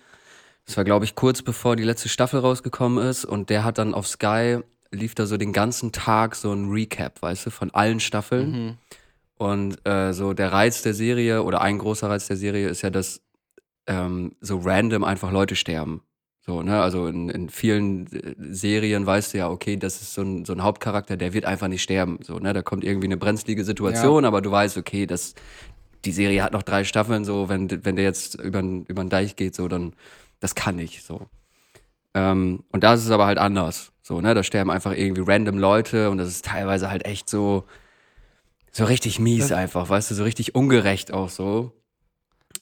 [0.67, 3.95] Das war, glaube ich, kurz bevor die letzte Staffel rausgekommen ist und der hat dann
[3.95, 4.59] auf Sky
[4.91, 8.53] lief da so den ganzen Tag so ein Recap, weißt du, von allen Staffeln.
[9.37, 12.91] Und äh, so der Reiz der Serie oder ein großer Reiz der Serie ist ja,
[12.91, 13.21] dass
[13.87, 16.03] ähm, so random einfach Leute sterben.
[16.49, 16.81] So, ne?
[16.81, 20.55] Also in, in vielen äh, Serien weißt du ja, okay, das ist so ein, so
[20.55, 22.21] ein Hauptcharakter, der wird einfach nicht sterben.
[22.23, 22.55] So, ne?
[22.55, 25.35] Da kommt irgendwie eine brenzlige Situation, aber du weißt, okay, das,
[26.07, 29.55] die Serie hat noch drei Staffeln, so, wenn, wenn der jetzt über den Deich geht,
[29.55, 29.93] so, dann,
[30.41, 31.27] das kann nicht, so.
[32.15, 33.93] Ähm, und da ist es aber halt anders.
[34.01, 34.33] So, ne?
[34.33, 37.65] Da sterben einfach irgendwie random Leute und das ist teilweise halt echt so,
[38.73, 41.73] so richtig mies einfach, weißt du, so richtig ungerecht auch so.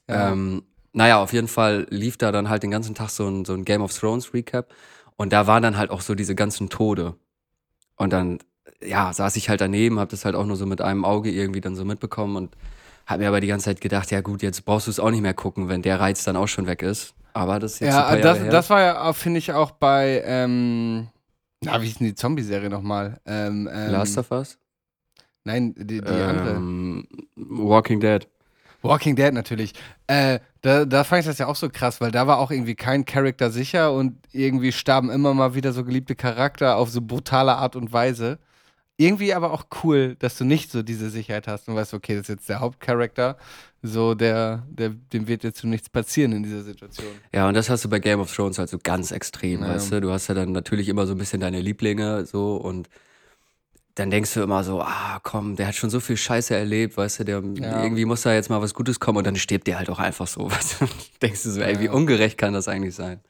[0.09, 0.33] Ja.
[0.33, 0.65] Ähm,
[0.97, 3.67] naja, auf jeden Fall lief da dann halt den ganzen Tag so ein, so ein
[3.67, 4.73] Game of Thrones Recap
[5.17, 7.15] und da waren dann halt auch so diese ganzen Tode.
[7.97, 8.39] Und dann,
[8.83, 11.61] ja, saß ich halt daneben, hab das halt auch nur so mit einem Auge irgendwie
[11.61, 12.57] dann so mitbekommen und
[13.07, 15.21] hab mir aber die ganze Zeit gedacht, ja gut, jetzt brauchst du es auch nicht
[15.21, 17.15] mehr gucken, wenn der Reiz dann auch schon weg ist.
[17.35, 21.09] Aber das ist jetzt Ja, das, das war ja, finde ich, auch bei, ähm,
[21.63, 23.21] na, wie ist denn die Zombie-Serie nochmal?
[23.27, 24.59] Ähm, ähm, Last of Us?
[25.45, 26.57] Nein, die, die andere.
[26.57, 28.27] ähm, Walking Dead.
[28.89, 29.73] Walking Dead natürlich.
[30.07, 32.75] Äh, da, da fand ich das ja auch so krass, weil da war auch irgendwie
[32.75, 37.55] kein Charakter sicher und irgendwie starben immer mal wieder so geliebte Charakter auf so brutale
[37.57, 38.39] Art und Weise.
[38.99, 42.23] Irgendwie aber auch cool, dass du nicht so diese Sicherheit hast und weißt, okay, das
[42.23, 43.37] ist jetzt der Hauptcharakter,
[43.83, 47.09] so der, der, dem wird jetzt so nichts passieren in dieser Situation.
[47.35, 49.69] Ja, und das hast du bei Game of Thrones halt so ganz extrem, Ja.
[49.75, 50.01] weißt du?
[50.01, 52.89] Du hast ja dann natürlich immer so ein bisschen deine Lieblinge so und
[53.97, 57.21] dann denkst du immer so, ah, komm, der hat schon so viel Scheiße erlebt, weißt
[57.21, 57.83] du, der, Ja.
[57.83, 60.27] irgendwie muss da jetzt mal was Gutes kommen und dann stirbt der halt auch einfach
[60.27, 60.87] so, weißt du?
[61.23, 63.21] Denkst du so, ey, wie ungerecht kann das eigentlich sein?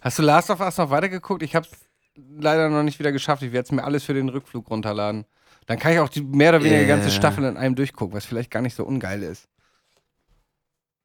[0.00, 1.42] Hast du Last of Us noch weitergeguckt?
[1.42, 1.68] Ich hab's
[2.16, 3.42] leider noch nicht wieder geschafft.
[3.42, 5.24] Ich werde es mir alles für den Rückflug runterladen.
[5.66, 7.12] Dann kann ich auch die mehr oder weniger die ganze Äh.
[7.12, 9.46] Staffel in einem durchgucken, was vielleicht gar nicht so ungeil ist.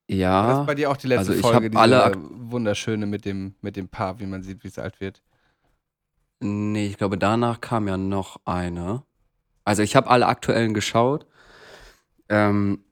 [0.07, 3.25] Das Ja, ist bei dir auch die letzte also ich Folge, diese alle wunderschöne mit
[3.25, 5.21] dem, mit dem Paar, wie man sieht, wie es alt wird.
[6.39, 9.03] Nee, ich glaube, danach kam ja noch eine.
[9.65, 11.25] Also ich habe alle aktuellen geschaut.
[12.29, 12.83] Ähm,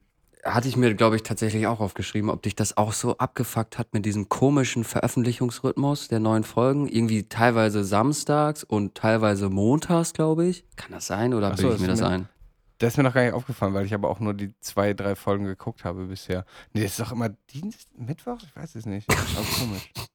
[0.43, 3.93] hatte ich mir, glaube ich, tatsächlich auch aufgeschrieben, ob dich das auch so abgefuckt hat
[3.93, 6.87] mit diesem komischen Veröffentlichungsrhythmus der neuen Folgen.
[6.87, 10.63] Irgendwie teilweise samstags und teilweise montags, glaube ich.
[10.75, 12.29] Kann das sein oder Ach so, bilde ich mir ist das mir- ein?
[12.77, 15.15] Das ist mir noch gar nicht aufgefallen, weil ich aber auch nur die zwei, drei
[15.15, 16.45] Folgen geguckt habe bisher.
[16.73, 18.37] Nee, das ist doch immer Dienst, Mittwoch?
[18.43, 19.09] Ich weiß es nicht.
[19.09, 19.91] Aber komisch.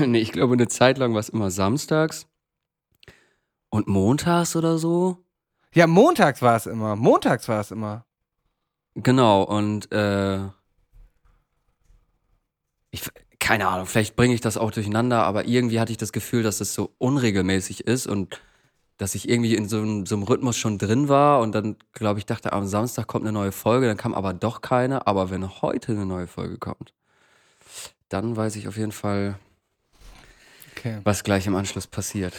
[0.06, 2.26] nee, ich glaube, eine Zeit lang war es immer samstags
[3.68, 5.18] und montags oder so.
[5.74, 6.96] Ja, montags war es immer.
[6.96, 8.04] Montags war es immer.
[8.94, 10.48] Genau, und äh,
[12.90, 13.02] ich,
[13.38, 16.60] keine Ahnung, vielleicht bringe ich das auch durcheinander, aber irgendwie hatte ich das Gefühl, dass
[16.60, 18.40] es so unregelmäßig ist und
[18.96, 22.18] dass ich irgendwie in so einem, so einem Rhythmus schon drin war und dann, glaube
[22.18, 25.06] ich, dachte, am Samstag kommt eine neue Folge, dann kam aber doch keine.
[25.06, 26.92] Aber wenn heute eine neue Folge kommt,
[28.08, 29.38] dann weiß ich auf jeden Fall,
[30.80, 32.32] Okay, was gleich im Anschluss passiert.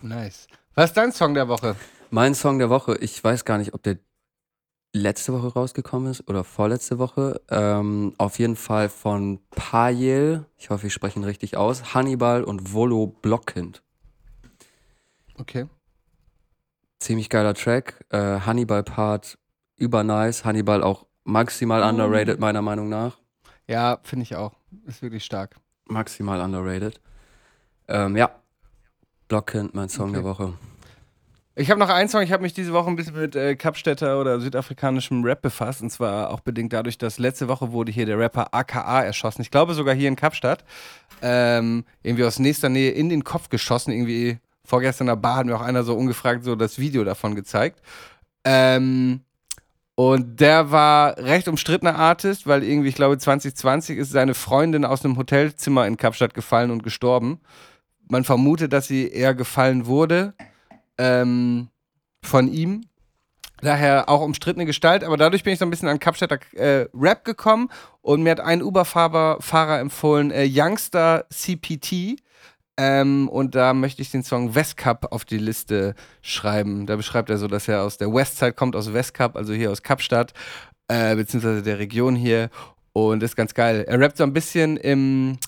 [0.00, 0.46] nice.
[0.76, 1.74] Was ist dein Song der Woche?
[2.10, 3.98] Mein Song der Woche, ich weiß gar nicht, ob der
[4.92, 7.40] letzte Woche rausgekommen ist oder vorletzte Woche.
[7.50, 12.72] Ähm, auf jeden Fall von Payel, ich hoffe, ich spreche ihn richtig aus, Hannibal und
[12.72, 13.82] Volo Blockkind.
[15.36, 15.66] Okay.
[17.00, 18.04] Ziemlich geiler Track.
[18.10, 19.38] Äh, Hannibal-Part
[19.74, 20.44] über nice.
[20.44, 23.18] Hannibal auch maximal underrated, meiner Meinung nach.
[23.66, 24.52] Ja, finde ich auch.
[24.86, 25.56] Ist wirklich stark.
[25.86, 27.00] Maximal underrated.
[27.88, 28.30] Ähm, ja.
[29.28, 30.18] Blockkind, mein Song Okay.
[30.18, 30.52] der Woche.
[31.58, 34.20] Ich habe noch einen Song, ich habe mich diese Woche ein bisschen mit äh, Kapstädter
[34.20, 38.18] oder südafrikanischem Rap befasst und zwar auch bedingt dadurch, dass letzte Woche wurde hier der
[38.18, 39.40] Rapper AKA erschossen.
[39.40, 40.64] Ich glaube sogar hier in Kapstadt.
[41.22, 43.90] Ähm, irgendwie aus nächster Nähe in den Kopf geschossen.
[43.90, 47.34] Irgendwie vorgestern in der Bar hat mir auch einer so ungefragt so das Video davon
[47.34, 47.80] gezeigt.
[48.44, 49.22] Ähm,
[49.94, 55.02] und der war recht umstrittener Artist, weil irgendwie, ich glaube, 2020 ist seine Freundin aus
[55.06, 57.40] einem Hotelzimmer in Kapstadt gefallen und gestorben.
[58.08, 60.34] Man vermutet, dass sie eher gefallen wurde
[60.98, 61.68] ähm,
[62.22, 62.82] von ihm.
[63.62, 67.24] Daher auch umstrittene Gestalt, aber dadurch bin ich so ein bisschen an Kapstädter äh, Rap
[67.24, 67.70] gekommen
[68.02, 72.16] und mir hat ein Uber-Fahrer Fahrer empfohlen, äh, Youngster CPT.
[72.78, 76.86] Ähm, und da möchte ich den Song West Cup auf die Liste schreiben.
[76.86, 79.70] Da beschreibt er so, dass er aus der Westside kommt, aus West Cup, also hier
[79.70, 80.34] aus Kapstadt,
[80.88, 82.50] äh, beziehungsweise der Region hier.
[82.92, 83.84] Und ist ganz geil.
[83.88, 85.38] Er rappt so ein bisschen im,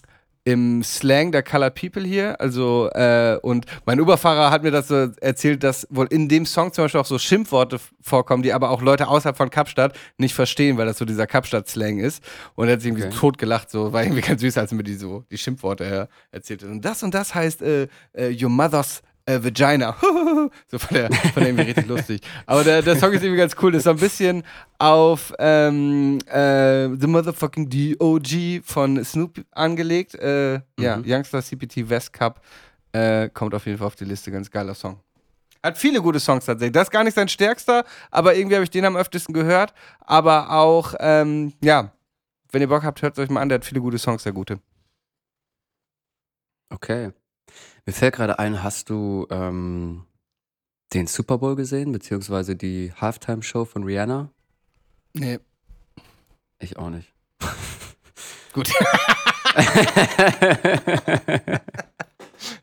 [0.48, 2.40] im Slang der Colored People hier.
[2.40, 6.72] Also, äh, und mein Uberfahrer hat mir das so erzählt, dass wohl in dem Song
[6.72, 10.78] zum Beispiel auch so Schimpfworte vorkommen, die aber auch Leute außerhalb von Kapstadt nicht verstehen,
[10.78, 12.22] weil das so dieser Kapstadt-Slang ist.
[12.54, 13.16] Und er hat sich irgendwie Okay.
[13.16, 16.06] tot gelacht, so war irgendwie ganz süß, als er mir die so die Schimpfworte äh,
[16.34, 16.70] erzählt hat.
[16.70, 19.94] Und das und das heißt äh, äh, Your Mother's äh, Vagina.
[20.68, 22.20] so von der, von der irgendwie richtig lustig.
[22.46, 23.72] Aber der, der Song ist irgendwie ganz cool.
[23.72, 24.42] Das ist so ein bisschen
[24.78, 30.14] auf ähm, äh, The Motherfucking DOG von Snoop angelegt.
[30.14, 31.04] Äh, Ja, Mhm.
[31.06, 32.40] Youngster CPT West Cup
[32.92, 34.30] äh, kommt auf jeden Fall auf die Liste.
[34.30, 34.98] Ganz geiler Song.
[35.62, 36.72] Hat viele gute Songs tatsächlich.
[36.72, 39.74] Das ist gar nicht sein stärkster, aber irgendwie habe ich den am öftesten gehört.
[40.00, 41.92] Aber auch, ähm, ja,
[42.52, 43.48] wenn ihr Bock habt, hört es euch mal an.
[43.50, 44.60] Der hat viele gute Songs, der gute.
[46.70, 47.10] Okay.
[47.88, 50.04] Mir fällt gerade ein, hast du ähm,
[50.92, 54.30] den Super Bowl gesehen, beziehungsweise die Halftime-Show von Rihanna?
[55.14, 55.38] Nee.
[56.58, 57.10] Ich auch nicht.
[58.52, 58.68] Gut.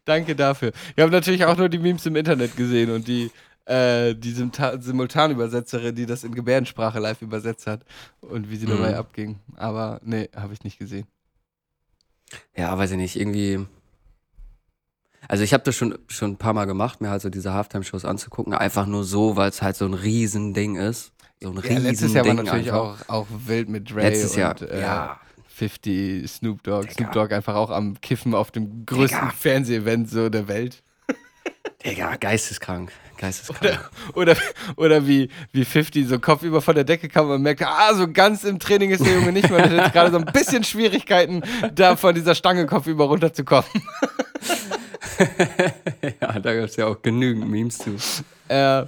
[0.06, 0.74] Danke dafür.
[0.96, 3.32] Ich habe natürlich auch nur die Memes im Internet gesehen und die,
[3.66, 7.82] äh, die Simultanübersetzerin, die das in Gebärdensprache live übersetzt hat
[8.22, 8.98] und wie sie dabei Mhm.
[8.98, 9.40] abging.
[9.56, 11.08] Aber nee, habe ich nicht gesehen.
[12.56, 13.66] Ja, weiß ich nicht, irgendwie.
[15.28, 18.06] Also ich habe das schon, schon ein paar Mal gemacht, mir halt so diese Halftime-Shows
[18.06, 21.12] anzugucken, einfach nur so, weil es halt so ein Riesending ist.
[21.42, 24.40] So ein Ja, Riesending letztes Jahr war natürlich auch, auch wild mit Dre Letztes und
[24.40, 25.20] Jahr, äh, ja.
[25.48, 26.82] 50, Snoop Dogg.
[26.84, 26.94] Digga.
[26.94, 29.34] Snoop Dogg einfach auch am Kiffen auf dem größten Digga.
[29.38, 30.84] Fernsehevent so der Welt.
[31.86, 32.92] Digga, geisteskrank.
[33.18, 33.80] Geisteskrank.
[34.16, 34.36] Oder,
[34.76, 38.12] oder wie, wie 50 so kopfüber von der Decke kam und man merkte, ah, so
[38.12, 39.64] ganz im Training ist der Junge nicht mehr.
[39.64, 41.42] Und hat jetzt gerade so ein bisschen Schwierigkeiten,
[41.74, 43.70] da von dieser Stange kopfüber runterzukommen.
[46.22, 47.96] ja, da gibt es ja auch genügend Memes zu.
[48.48, 48.86] Äh,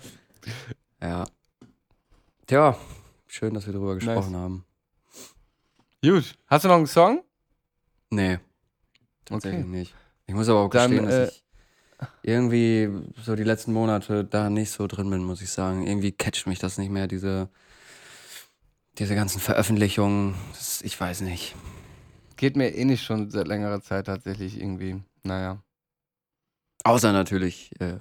[1.02, 1.26] Ja.
[2.48, 2.78] Tja,
[3.28, 4.66] schön, dass wir darüber gesprochen haben.
[6.04, 6.36] gut.
[6.48, 7.24] Hast du noch einen Song?
[8.10, 8.40] Nee,
[9.26, 9.70] tatsächlich Okay.
[9.70, 9.96] nicht.
[10.28, 11.44] Ich muss aber auch Dann, gestehen, äh, dass ich
[12.24, 12.90] irgendwie
[13.22, 15.86] so die letzten Monate da nicht so drin bin, muss ich sagen.
[15.86, 17.50] Irgendwie catcht mich das nicht mehr, diese,
[18.98, 20.36] diese ganzen Veröffentlichungen.
[20.52, 21.56] Das, ich weiß nicht.
[22.38, 25.02] Geht mir eh nicht schon seit längerer Zeit tatsächlich irgendwie.
[25.24, 25.62] Naja.
[26.88, 27.96] Außer natürlich, äh,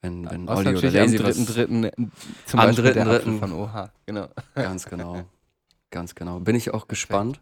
[0.00, 1.56] wenn, wenn Außer Olli oder natürlich am Lazy was...
[1.56, 2.10] 3.3.
[2.46, 3.16] zum Am Beispiel der 3.3..
[3.16, 3.88] Apfel von OH.
[4.06, 4.28] Genau.
[4.54, 5.24] Ganz genau.
[5.90, 6.40] Ganz genau.
[6.40, 7.40] Bin ich auch gespannt,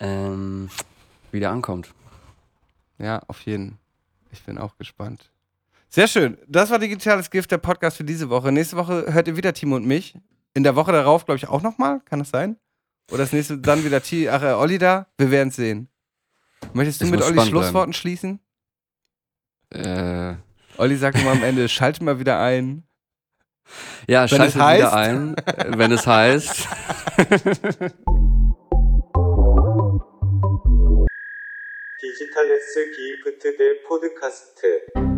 [0.00, 0.70] ähm,
[1.30, 1.94] wie der ankommt.
[2.98, 3.78] Ja, auf jeden.
[4.32, 5.30] Ich bin auch gespannt.
[5.90, 6.38] Sehr schön.
[6.48, 8.50] Das war Digitales Gift, der Podcast für diese Woche.
[8.50, 10.18] Nächste Woche hört ihr wieder Timo und mich.
[10.54, 12.00] In der Woche darauf, glaube ich, auch nochmal.
[12.04, 12.56] Kann das sein?
[13.10, 15.06] Oder das nächste dann wieder T Ach, äh, Olli da?
[15.18, 15.88] Wir werden es sehen.
[16.72, 18.40] Möchtest du Es mit Olli Schlussworten schließen?
[19.73, 20.35] Äh,
[20.77, 22.83] Olli sagt immer am Ende, schalte mal wieder ein.
[24.07, 26.67] ja, Wenn schaltet es heißt- wieder ein, äh, wenn es heißt.
[31.99, 35.12] 디지털 S 기프트 대 포드카스트